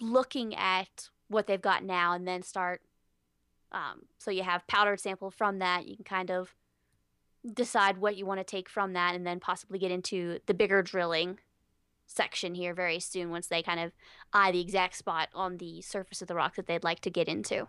looking 0.00 0.54
at 0.54 1.08
what 1.28 1.46
they've 1.46 1.60
got 1.60 1.82
now 1.82 2.12
and 2.12 2.26
then 2.26 2.42
start 2.42 2.82
um, 3.72 4.06
so 4.18 4.30
you 4.30 4.42
have 4.42 4.66
powdered 4.66 5.00
sample 5.00 5.30
from 5.30 5.58
that 5.58 5.88
you 5.88 5.96
can 5.96 6.04
kind 6.04 6.30
of 6.30 6.54
decide 7.54 7.98
what 7.98 8.16
you 8.16 8.26
want 8.26 8.38
to 8.38 8.44
take 8.44 8.68
from 8.68 8.92
that 8.92 9.14
and 9.14 9.26
then 9.26 9.40
possibly 9.40 9.78
get 9.78 9.90
into 9.90 10.38
the 10.46 10.54
bigger 10.54 10.82
drilling 10.82 11.38
section 12.06 12.54
here 12.54 12.74
very 12.74 12.98
soon 12.98 13.30
once 13.30 13.46
they 13.46 13.62
kind 13.62 13.78
of 13.78 13.92
eye 14.32 14.50
the 14.50 14.60
exact 14.60 14.96
spot 14.96 15.28
on 15.34 15.58
the 15.58 15.80
surface 15.82 16.22
of 16.22 16.28
the 16.28 16.34
rock 16.34 16.56
that 16.56 16.66
they'd 16.66 16.84
like 16.84 17.00
to 17.00 17.10
get 17.10 17.28
into. 17.28 17.68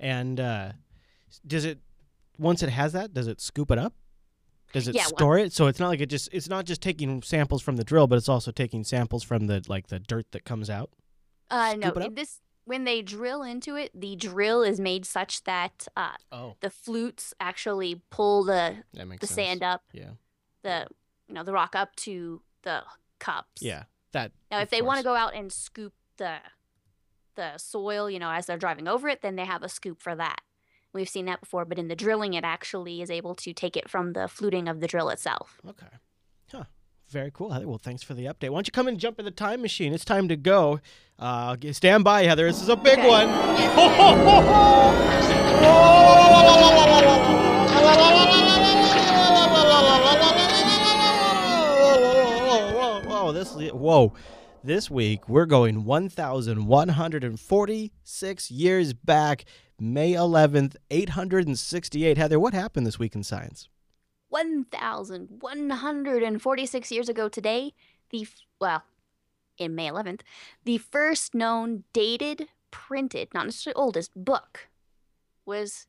And 0.00 0.40
uh, 0.40 0.72
does 1.46 1.64
it 1.64 1.78
once 2.38 2.62
it 2.62 2.70
has 2.70 2.92
that? 2.94 3.14
Does 3.14 3.28
it 3.28 3.40
scoop 3.40 3.70
it 3.70 3.78
up? 3.78 3.92
Does 4.72 4.88
it 4.88 4.94
Yeah, 4.94 5.02
well- 5.02 5.08
store 5.10 5.38
it? 5.38 5.52
So 5.52 5.66
it's 5.66 5.78
not 5.78 5.88
like 5.88 6.00
it 6.00 6.06
just 6.10 6.28
it's 6.32 6.48
not 6.48 6.64
just 6.64 6.80
taking 6.80 7.22
samples 7.22 7.60
from 7.62 7.76
the 7.76 7.84
drill, 7.84 8.06
but 8.06 8.16
it's 8.16 8.28
also 8.28 8.50
taking 8.50 8.82
samples 8.84 9.22
from 9.22 9.46
the 9.46 9.62
like 9.68 9.88
the 9.88 9.98
dirt 9.98 10.26
that 10.32 10.44
comes 10.44 10.70
out. 10.70 10.90
Uh, 11.50 11.74
no, 11.76 11.88
Scoop 11.88 11.96
it 11.98 12.06
up? 12.06 12.14
this 12.16 12.40
when 12.64 12.84
they 12.84 13.02
drill 13.02 13.42
into 13.42 13.74
it, 13.76 13.90
the 13.98 14.14
drill 14.16 14.62
is 14.62 14.78
made 14.80 15.04
such 15.04 15.42
that 15.44 15.88
uh, 15.96 16.12
Oh, 16.30 16.54
the 16.60 16.70
flutes 16.70 17.34
actually 17.40 18.00
pull 18.10 18.44
the 18.44 18.76
the 18.92 19.00
sense. 19.26 19.30
sand 19.32 19.62
up, 19.62 19.82
Yeah, 19.92 20.10
the 20.62 20.86
you 21.26 21.34
know 21.34 21.42
the 21.42 21.52
rock 21.52 21.74
up 21.76 21.94
to 21.96 22.40
the 22.62 22.84
cups. 23.18 23.60
yeah. 23.62 23.84
That 24.12 24.32
Now, 24.50 24.58
of 24.58 24.62
if 24.64 24.70
they 24.70 24.82
want 24.82 24.98
to 24.98 25.04
go 25.04 25.14
out 25.14 25.34
and 25.34 25.52
scoop 25.52 25.92
the 26.16 26.38
the 27.40 27.56
soil, 27.56 28.10
you 28.10 28.18
know, 28.18 28.30
as 28.30 28.44
they're 28.46 28.58
driving 28.58 28.86
over 28.86 29.08
it, 29.08 29.22
then 29.22 29.36
they 29.36 29.46
have 29.46 29.62
a 29.62 29.68
scoop 29.68 30.02
for 30.02 30.14
that. 30.14 30.42
We've 30.92 31.08
seen 31.08 31.24
that 31.24 31.40
before, 31.40 31.64
but 31.64 31.78
in 31.78 31.88
the 31.88 31.96
drilling, 31.96 32.34
it 32.34 32.44
actually 32.44 33.00
is 33.00 33.10
able 33.10 33.34
to 33.36 33.54
take 33.54 33.78
it 33.78 33.88
from 33.88 34.12
the 34.12 34.28
fluting 34.28 34.68
of 34.68 34.80
the 34.80 34.86
drill 34.86 35.08
itself. 35.08 35.58
Okay. 35.66 35.86
Huh. 36.52 36.64
Very 37.08 37.30
cool, 37.32 37.50
Heather. 37.50 37.66
Well, 37.66 37.78
thanks 37.78 38.02
for 38.02 38.12
the 38.12 38.26
update. 38.26 38.50
Why 38.50 38.56
don't 38.56 38.68
you 38.68 38.72
come 38.72 38.88
and 38.88 38.98
jump 38.98 39.18
in 39.18 39.24
the 39.24 39.30
time 39.30 39.62
machine? 39.62 39.94
It's 39.94 40.04
time 40.04 40.28
to 40.28 40.36
go. 40.36 40.80
Uh, 41.18 41.56
stand 41.72 42.04
by, 42.04 42.24
Heather. 42.24 42.46
This 42.46 42.60
is 42.60 42.68
a 42.68 42.76
big 42.76 42.98
Okay. 42.98 43.08
one. 43.08 43.28
Whoa, 53.06 53.32
this 53.32 53.54
whoa. 53.72 54.12
This 54.62 54.90
week 54.90 55.26
we're 55.26 55.46
going 55.46 55.86
1146 55.86 58.50
years 58.50 58.92
back, 58.92 59.46
May 59.80 60.12
11th, 60.12 60.76
868. 60.90 62.18
Heather, 62.18 62.38
what 62.38 62.52
happened 62.52 62.86
this 62.86 62.98
week 62.98 63.14
in 63.14 63.22
science? 63.22 63.70
1,146 64.28 66.92
years 66.92 67.08
ago 67.08 67.30
today, 67.30 67.72
the, 68.10 68.28
well, 68.60 68.82
in 69.56 69.74
May 69.74 69.88
11th, 69.88 70.20
the 70.64 70.76
first 70.76 71.34
known 71.34 71.84
dated, 71.94 72.48
printed, 72.70 73.28
not 73.32 73.46
necessarily 73.46 73.80
oldest, 73.80 74.10
book 74.14 74.68
was 75.46 75.86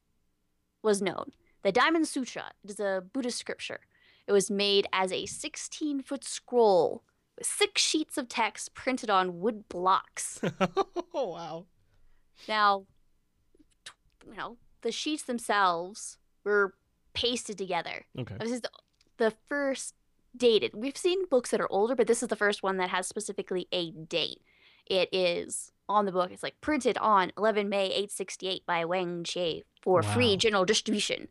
was 0.82 1.02
known. 1.02 1.34
The 1.64 1.74
Diamond 1.74 2.08
Sutra 2.08 2.54
is 2.66 2.80
a 2.80 3.04
Buddhist 3.12 3.38
scripture. 3.38 3.82
It 4.28 4.32
was 4.32 4.50
made 4.50 4.88
as 4.94 5.12
a 5.12 5.26
16 5.26 6.04
foot 6.04 6.24
scroll 6.24 7.04
six 7.44 7.82
sheets 7.82 8.18
of 8.18 8.28
text 8.28 8.74
printed 8.74 9.10
on 9.10 9.40
wood 9.40 9.68
blocks. 9.70 10.40
oh, 11.14 11.28
wow. 11.30 11.66
Now, 12.48 12.86
t- 13.86 13.92
you 14.30 14.36
know, 14.38 14.58
the 14.82 14.92
sheets 14.92 15.24
themselves 15.24 16.18
were 16.44 16.74
pasted 17.14 17.58
together. 17.58 18.06
Okay. 18.20 18.36
This 18.40 18.52
is 18.52 18.62
the, 18.62 18.70
the 19.18 19.34
first 19.48 19.96
dated. 20.36 20.72
We've 20.74 20.98
seen 20.98 21.26
books 21.30 21.52
that 21.52 21.62
are 21.62 21.72
older, 21.72 21.96
but 21.96 22.08
this 22.08 22.24
is 22.24 22.30
the 22.30 22.36
first 22.36 22.64
one 22.64 22.78
that 22.78 22.90
has 22.90 23.08
specifically 23.08 23.68
a 23.72 23.92
date. 23.92 24.42
It 24.88 25.10
is 25.12 25.72
on 25.88 26.06
the 26.06 26.12
book. 26.12 26.32
It's 26.32 26.44
like 26.44 26.60
printed 26.62 26.98
on 26.98 27.32
11 27.38 27.68
May 27.70 27.86
868 27.88 28.66
by 28.66 28.86
Wang 28.86 29.24
Jie 29.24 29.64
for 29.82 30.02
Wow. 30.02 30.14
free 30.14 30.38
general 30.38 30.66
distribution. 30.66 31.28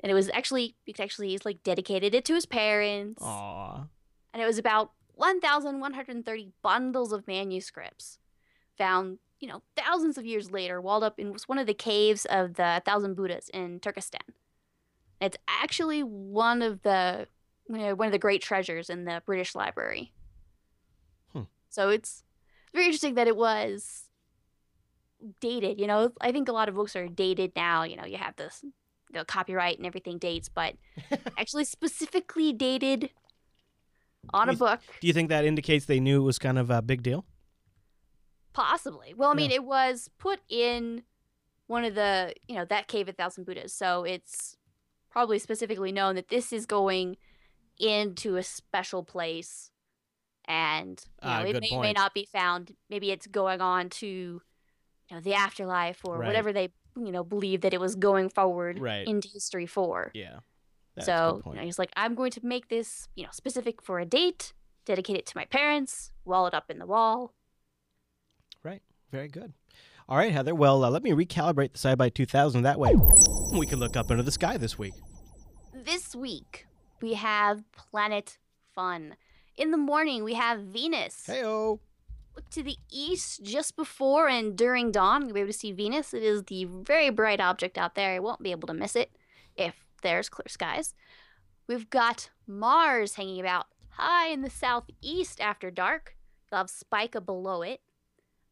And 0.00 0.10
it 0.10 0.14
was 0.14 0.30
actually, 0.32 0.76
you 0.84 0.92
could 0.94 1.02
actually, 1.02 1.28
he's 1.30 1.44
like 1.44 1.62
dedicated 1.62 2.14
it 2.14 2.24
to 2.26 2.34
his 2.34 2.46
parents. 2.46 3.20
Aw. 3.22 3.86
And 4.36 4.42
it 4.42 4.46
was 4.46 4.58
about 4.58 4.90
1,130 5.14 6.52
bundles 6.60 7.10
of 7.10 7.26
manuscripts 7.26 8.18
found, 8.76 9.16
you 9.40 9.48
know, 9.48 9.62
thousands 9.74 10.18
of 10.18 10.26
years 10.26 10.50
later, 10.50 10.78
walled 10.78 11.02
up 11.02 11.18
in 11.18 11.34
one 11.46 11.56
of 11.56 11.66
the 11.66 11.72
caves 11.72 12.26
of 12.26 12.56
the 12.56 12.82
Thousand 12.84 13.14
Buddhas 13.14 13.48
in 13.54 13.80
Turkestan. 13.80 14.34
It's 15.22 15.38
actually 15.48 16.02
one 16.02 16.60
of 16.60 16.82
the 16.82 17.28
you 17.66 17.78
know, 17.78 17.94
one 17.94 18.08
of 18.08 18.12
the 18.12 18.18
great 18.18 18.42
treasures 18.42 18.90
in 18.90 19.06
the 19.06 19.22
British 19.24 19.54
Library. 19.54 20.12
Hmm. 21.32 21.44
So 21.70 21.88
it's 21.88 22.22
very 22.74 22.84
interesting 22.84 23.14
that 23.14 23.28
it 23.28 23.38
was 23.38 24.10
dated. 25.40 25.80
You 25.80 25.86
know, 25.86 26.12
I 26.20 26.30
think 26.30 26.50
a 26.50 26.52
lot 26.52 26.68
of 26.68 26.74
books 26.74 26.94
are 26.94 27.08
dated 27.08 27.52
now. 27.56 27.84
You 27.84 27.96
know, 27.96 28.04
you 28.04 28.18
have 28.18 28.36
this 28.36 28.62
the 29.14 29.24
copyright 29.24 29.78
and 29.78 29.86
everything 29.86 30.18
dates, 30.18 30.50
but 30.50 30.74
actually 31.38 31.64
specifically 31.64 32.52
dated 32.52 33.08
on 34.32 34.48
a 34.48 34.52
You- 34.52 34.58
book. 34.58 34.80
Do 35.00 35.06
you 35.06 35.12
think 35.12 35.28
that 35.28 35.44
indicates 35.44 35.86
they 35.86 36.00
knew 36.00 36.20
it 36.20 36.24
was 36.24 36.38
kind 36.38 36.58
of 36.58 36.70
a 36.70 36.82
big 36.82 37.02
deal? 37.02 37.24
Possibly. 38.52 39.12
Well, 39.14 39.30
I 39.30 39.34
mean, 39.34 39.50
Yeah. 39.50 39.56
it 39.56 39.64
was 39.64 40.08
put 40.18 40.40
in 40.48 41.04
one 41.66 41.84
of 41.84 41.94
the, 41.94 42.34
you 42.48 42.54
know, 42.54 42.64
that 42.64 42.88
cave 42.88 43.08
at 43.08 43.16
Thousand 43.16 43.44
Buddhas. 43.44 43.72
So 43.74 44.04
it's 44.04 44.56
probably 45.10 45.38
specifically 45.38 45.92
known 45.92 46.14
that 46.14 46.28
this 46.28 46.52
is 46.52 46.64
going 46.64 47.16
into 47.78 48.36
a 48.36 48.42
special 48.42 49.04
place. 49.04 49.70
And, 50.46 51.02
you 51.22 51.28
know, 51.28 51.34
Ah, 51.34 51.42
it 51.42 51.60
may, 51.60 51.76
may 51.78 51.92
not 51.92 52.14
be 52.14 52.24
found. 52.24 52.76
Maybe 52.88 53.10
it's 53.10 53.26
going 53.26 53.60
on 53.60 53.90
to, 53.90 54.06
you 54.06 54.42
know, 55.10 55.20
the 55.20 55.34
afterlife 55.34 56.04
or 56.04 56.18
Right. 56.18 56.26
whatever 56.28 56.52
they, 56.52 56.72
you 56.96 57.10
know, 57.12 57.24
believe 57.24 57.60
that 57.62 57.74
it 57.74 57.80
was 57.80 57.96
going 57.96 58.28
forward 58.30 58.78
Right. 58.78 59.06
into 59.06 59.28
history 59.28 59.66
for. 59.66 60.12
Yeah. 60.14 60.38
That's 60.96 61.06
so, 61.06 61.42
you 61.46 61.54
know, 61.54 61.62
he's 61.62 61.78
like, 61.78 61.92
I'm 61.96 62.14
going 62.14 62.30
to 62.32 62.40
make 62.44 62.68
this, 62.68 63.08
you 63.14 63.24
know, 63.24 63.30
specific 63.32 63.82
for 63.82 64.00
a 64.00 64.04
date, 64.04 64.52
dedicate 64.84 65.16
it 65.16 65.26
to 65.26 65.36
my 65.36 65.44
parents, 65.44 66.12
wall 66.24 66.46
it 66.46 66.54
up 66.54 66.70
in 66.70 66.78
the 66.78 66.86
wall. 66.86 67.34
Right. 68.62 68.82
Very 69.12 69.28
good. 69.28 69.52
All 70.08 70.16
right, 70.16 70.32
Heather. 70.32 70.54
Well, 70.54 70.84
uh, 70.84 70.90
let 70.90 71.02
me 71.02 71.10
recalibrate 71.10 71.72
the 71.72 71.78
SciBy 71.78 72.14
2000. 72.14 72.62
That 72.62 72.78
way 72.78 72.94
we 73.52 73.66
can 73.66 73.78
look 73.78 73.96
up 73.96 74.10
into 74.10 74.22
the 74.22 74.30
sky 74.30 74.56
this 74.56 74.78
week. 74.78 74.94
This 75.74 76.14
week, 76.14 76.66
we 77.02 77.14
have 77.14 77.64
Planet 77.72 78.38
Fun. 78.74 79.16
In 79.56 79.70
the 79.70 79.76
morning, 79.76 80.24
we 80.24 80.34
have 80.34 80.60
Venus. 80.60 81.24
Heyo. 81.28 81.80
Look 82.34 82.50
to 82.50 82.62
the 82.62 82.76
east 82.92 83.42
just 83.42 83.76
before 83.76 84.28
and 84.28 84.56
during 84.56 84.92
dawn. 84.92 85.22
You'll 85.24 85.34
be 85.34 85.40
able 85.40 85.52
to 85.52 85.58
see 85.58 85.72
Venus. 85.72 86.12
It 86.12 86.22
is 86.22 86.42
the 86.44 86.66
very 86.66 87.08
bright 87.08 87.40
object 87.40 87.78
out 87.78 87.94
there. 87.94 88.14
You 88.14 88.22
won't 88.22 88.42
be 88.42 88.50
able 88.50 88.66
to 88.68 88.74
miss 88.74 88.94
it 88.94 89.10
if 89.56 89.85
there's 90.02 90.28
clear 90.28 90.46
skies. 90.48 90.94
We've 91.68 91.90
got 91.90 92.30
Mars 92.46 93.14
hanging 93.14 93.40
about 93.40 93.66
high 93.90 94.28
in 94.28 94.42
the 94.42 94.50
southeast 94.50 95.40
after 95.40 95.70
dark. 95.70 96.16
You'll 96.50 96.58
have 96.58 96.70
Spica 96.70 97.20
below 97.20 97.62
it. 97.62 97.80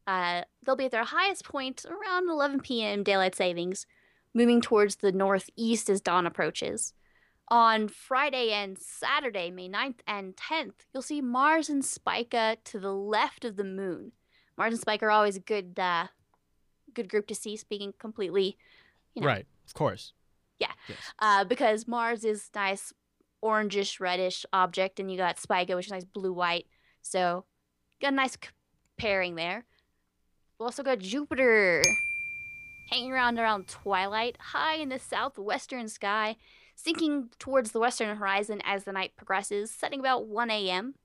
Uh, 0.07 0.43
they'll 0.63 0.75
be 0.75 0.85
at 0.85 0.91
their 0.91 1.03
highest 1.03 1.45
point 1.45 1.85
around 1.85 2.29
11 2.29 2.59
p.m. 2.59 3.03
daylight 3.03 3.35
savings, 3.35 3.85
moving 4.33 4.61
towards 4.61 4.97
the 4.97 5.11
northeast 5.11 5.89
as 5.89 6.01
dawn 6.01 6.27
approaches. 6.27 6.93
On 7.49 7.87
Friday 7.87 8.51
and 8.51 8.77
Saturday, 8.77 9.51
May 9.51 9.69
9th 9.69 9.99
and 10.07 10.35
10th, 10.35 10.73
you'll 10.93 11.03
see 11.03 11.21
Mars 11.21 11.69
and 11.69 11.85
Spica 11.85 12.57
to 12.65 12.79
the 12.79 12.93
left 12.93 13.45
of 13.45 13.55
the 13.55 13.63
moon. 13.63 14.11
Mars 14.57 14.73
and 14.73 14.81
Spica 14.81 15.05
are 15.05 15.11
always 15.11 15.35
a 15.35 15.41
good 15.41 15.77
uh, 15.79 16.07
good 16.93 17.09
group 17.09 17.27
to 17.27 17.35
see, 17.35 17.55
speaking 17.55 17.93
completely, 17.99 18.57
you 19.13 19.21
know, 19.21 19.27
Right. 19.27 19.45
Of 19.67 19.73
course. 19.73 20.13
Yeah. 20.59 20.71
Yes. 20.87 20.97
uh, 21.19 21.43
because 21.43 21.87
Mars 21.87 22.23
is 22.23 22.49
nice 22.55 22.93
orangish 23.43 23.99
reddish 23.99 24.45
object, 24.53 24.99
and 24.99 25.11
you 25.11 25.17
got 25.17 25.39
Spica, 25.39 25.75
which 25.75 25.87
is 25.87 25.91
nice 25.91 26.05
blue 26.05 26.33
white. 26.33 26.65
So 27.01 27.45
got 28.01 28.13
a 28.13 28.15
nice 28.15 28.33
c- 28.33 28.49
pairing 28.97 29.35
there. 29.35 29.65
We 30.59 30.63
also 30.63 30.83
got 30.83 30.99
Jupiter 30.99 31.83
hanging 32.89 33.11
around 33.11 33.39
around 33.39 33.67
twilight, 33.67 34.37
high 34.39 34.75
in 34.75 34.89
the 34.89 34.99
southwestern 34.99 35.87
sky, 35.89 36.37
sinking 36.75 37.29
towards 37.39 37.71
the 37.71 37.79
western 37.79 38.15
horizon 38.15 38.61
as 38.63 38.83
the 38.83 38.91
night 38.91 39.13
progresses, 39.15 39.71
setting 39.71 39.99
about 39.99 40.27
1 40.27 40.49
a.m. 40.49 40.95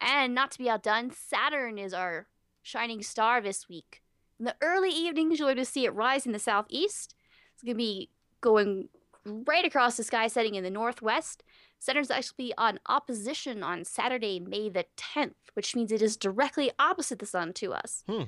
And 0.00 0.34
not 0.34 0.50
to 0.52 0.58
be 0.58 0.68
outdone, 0.68 1.12
Saturn 1.12 1.78
is 1.78 1.94
our 1.94 2.26
shining 2.62 3.02
star 3.02 3.40
this 3.40 3.68
week. 3.68 4.02
In 4.38 4.44
the 4.44 4.56
early 4.60 4.90
evenings, 4.90 5.38
you'll 5.38 5.48
be 5.48 5.52
able 5.52 5.62
to 5.62 5.70
see 5.70 5.84
it 5.84 5.94
rise 5.94 6.26
in 6.26 6.32
the 6.32 6.38
southeast. 6.38 7.14
It's 7.54 7.62
going 7.62 7.74
to 7.74 7.78
be 7.78 8.10
going 8.44 8.90
right 9.24 9.64
across 9.64 9.96
the 9.96 10.04
sky, 10.04 10.28
setting 10.28 10.54
in 10.54 10.62
the 10.62 10.70
northwest. 10.70 11.42
Saturn's 11.78 12.10
actually 12.10 12.52
on 12.58 12.78
opposition 12.86 13.62
on 13.62 13.84
Saturday, 13.84 14.38
May 14.38 14.68
the 14.68 14.84
10th, 14.96 15.34
which 15.54 15.74
means 15.74 15.90
it 15.90 16.02
is 16.02 16.16
directly 16.16 16.70
opposite 16.78 17.18
the 17.18 17.26
sun 17.26 17.54
to 17.54 17.72
us. 17.72 18.04
Hmm. 18.06 18.24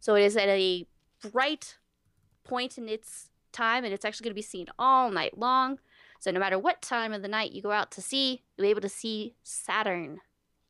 So 0.00 0.14
it 0.14 0.22
is 0.22 0.36
at 0.36 0.48
a 0.48 0.86
bright 1.32 1.78
point 2.44 2.76
in 2.76 2.88
its 2.88 3.30
time, 3.52 3.84
and 3.84 3.94
it's 3.94 4.04
actually 4.04 4.24
going 4.24 4.34
to 4.34 4.38
be 4.38 4.42
seen 4.42 4.66
all 4.78 5.10
night 5.10 5.38
long. 5.38 5.80
So 6.20 6.30
no 6.30 6.40
matter 6.40 6.58
what 6.58 6.82
time 6.82 7.12
of 7.12 7.22
the 7.22 7.28
night 7.28 7.52
you 7.52 7.62
go 7.62 7.70
out 7.70 7.90
to 7.92 8.02
see, 8.02 8.42
you'll 8.56 8.66
be 8.66 8.70
able 8.70 8.80
to 8.82 8.88
see 8.88 9.34
Saturn. 9.42 10.20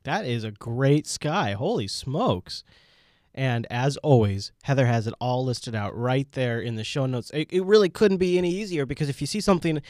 That 0.03 0.25
is 0.25 0.43
a 0.43 0.51
great 0.51 1.07
sky. 1.07 1.53
Holy 1.53 1.87
smokes. 1.87 2.63
And 3.35 3.67
as 3.69 3.97
always, 3.97 4.53
Heather 4.63 4.85
has 4.85 5.07
it 5.07 5.13
all 5.19 5.43
listed 5.43 5.75
out 5.75 5.95
right 5.95 6.31
there 6.31 6.59
in 6.61 6.75
the 6.75 6.85
show 6.85 7.05
notes. 7.05 7.29
It, 7.33 7.49
it 7.51 7.65
really 7.65 7.89
couldn't 7.89 8.17
be 8.17 8.37
any 8.37 8.49
easier 8.49 8.85
because 8.85 9.09
if 9.09 9.19
you 9.19 9.27
see 9.27 9.41
something 9.41 9.81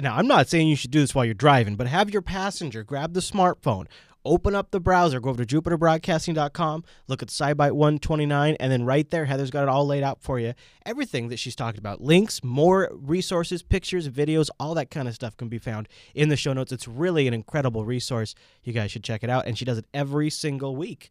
Now, 0.00 0.16
I'm 0.16 0.28
not 0.28 0.48
saying 0.48 0.68
you 0.68 0.76
should 0.76 0.92
do 0.92 1.00
this 1.00 1.14
while 1.14 1.24
you're 1.24 1.34
driving, 1.34 1.74
but 1.76 1.88
have 1.88 2.10
your 2.10 2.22
passenger 2.22 2.84
grab 2.84 3.12
the 3.12 3.20
smartphone, 3.20 3.86
open 4.24 4.54
up 4.54 4.70
the 4.70 4.80
browser, 4.80 5.18
go 5.20 5.30
over 5.30 5.44
to 5.44 5.60
jupiterbroadcasting.com, 5.60 6.84
look 7.08 7.22
at 7.22 7.28
SciByte 7.28 7.72
129, 7.72 8.56
and 8.60 8.72
then 8.72 8.84
right 8.84 9.10
there, 9.10 9.24
Heather's 9.24 9.50
got 9.50 9.64
it 9.64 9.68
all 9.68 9.84
laid 9.84 10.04
out 10.04 10.22
for 10.22 10.38
you. 10.38 10.54
Everything 10.86 11.28
that 11.28 11.38
she's 11.38 11.56
talked 11.56 11.76
about 11.78 12.00
links, 12.00 12.42
more 12.44 12.88
resources, 12.92 13.62
pictures, 13.62 14.08
videos, 14.08 14.48
all 14.60 14.74
that 14.74 14.90
kind 14.90 15.08
of 15.08 15.14
stuff 15.14 15.36
can 15.36 15.48
be 15.48 15.58
found 15.58 15.88
in 16.14 16.28
the 16.28 16.36
show 16.36 16.52
notes. 16.52 16.72
It's 16.72 16.86
really 16.88 17.26
an 17.26 17.34
incredible 17.34 17.84
resource. 17.84 18.34
You 18.62 18.72
guys 18.72 18.92
should 18.92 19.04
check 19.04 19.24
it 19.24 19.30
out. 19.30 19.46
And 19.46 19.58
she 19.58 19.64
does 19.64 19.78
it 19.78 19.86
every 19.92 20.30
single 20.30 20.76
week. 20.76 21.10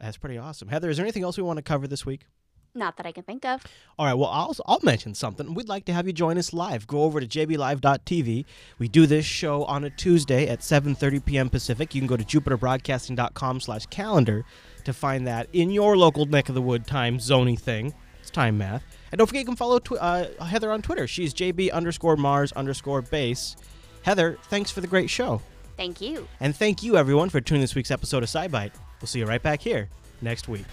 That's 0.00 0.16
pretty 0.16 0.38
awesome. 0.38 0.68
Heather, 0.68 0.90
is 0.90 0.96
there 0.96 1.04
anything 1.04 1.22
else 1.22 1.36
we 1.36 1.42
want 1.42 1.58
to 1.58 1.62
cover 1.62 1.86
this 1.86 2.06
week? 2.06 2.26
Not 2.74 2.96
that 2.98 3.06
I 3.06 3.12
can 3.12 3.24
think 3.24 3.44
of. 3.44 3.64
All 3.98 4.06
right, 4.06 4.14
well, 4.14 4.28
I'll, 4.28 4.54
I'll 4.64 4.80
mention 4.82 5.14
something. 5.14 5.54
We'd 5.54 5.68
like 5.68 5.84
to 5.86 5.92
have 5.92 6.06
you 6.06 6.12
join 6.12 6.38
us 6.38 6.52
live. 6.52 6.86
Go 6.86 7.02
over 7.02 7.20
to 7.20 7.26
jblive.tv. 7.26 8.44
We 8.78 8.88
do 8.88 9.06
this 9.06 9.24
show 9.24 9.64
on 9.64 9.84
a 9.84 9.90
Tuesday 9.90 10.46
at 10.48 10.60
7.30 10.60 11.24
p.m. 11.24 11.50
Pacific. 11.50 11.94
You 11.94 12.00
can 12.00 12.06
go 12.06 12.16
to 12.16 12.24
jupiterbroadcasting.com 12.24 13.60
slash 13.60 13.86
calendar 13.86 14.44
to 14.84 14.92
find 14.92 15.26
that 15.26 15.48
in 15.52 15.70
your 15.70 15.96
local 15.96 16.26
neck 16.26 16.48
of 16.48 16.54
the 16.54 16.62
wood 16.62 16.86
time 16.86 17.18
zony 17.18 17.58
thing. 17.58 17.92
It's 18.20 18.30
time 18.30 18.56
math. 18.58 18.84
And 19.10 19.18
don't 19.18 19.26
forget 19.26 19.40
you 19.40 19.46
can 19.46 19.56
follow 19.56 19.80
tw- 19.80 19.92
uh, 20.00 20.26
Heather 20.44 20.70
on 20.70 20.80
Twitter. 20.80 21.06
She's 21.06 21.34
jb 21.34 21.72
underscore 21.72 22.16
mars 22.16 22.52
underscore 22.52 23.02
base. 23.02 23.56
Heather, 24.02 24.38
thanks 24.44 24.70
for 24.70 24.80
the 24.80 24.86
great 24.86 25.10
show. 25.10 25.42
Thank 25.76 26.00
you. 26.00 26.28
And 26.38 26.54
thank 26.54 26.82
you, 26.82 26.96
everyone, 26.96 27.30
for 27.30 27.40
tuning 27.40 27.62
this 27.62 27.74
week's 27.74 27.90
episode 27.90 28.22
of 28.22 28.28
SciByte. 28.28 28.72
We'll 29.00 29.08
see 29.08 29.20
you 29.20 29.26
right 29.26 29.42
back 29.42 29.60
here 29.60 29.88
next 30.20 30.48
week. 30.48 30.66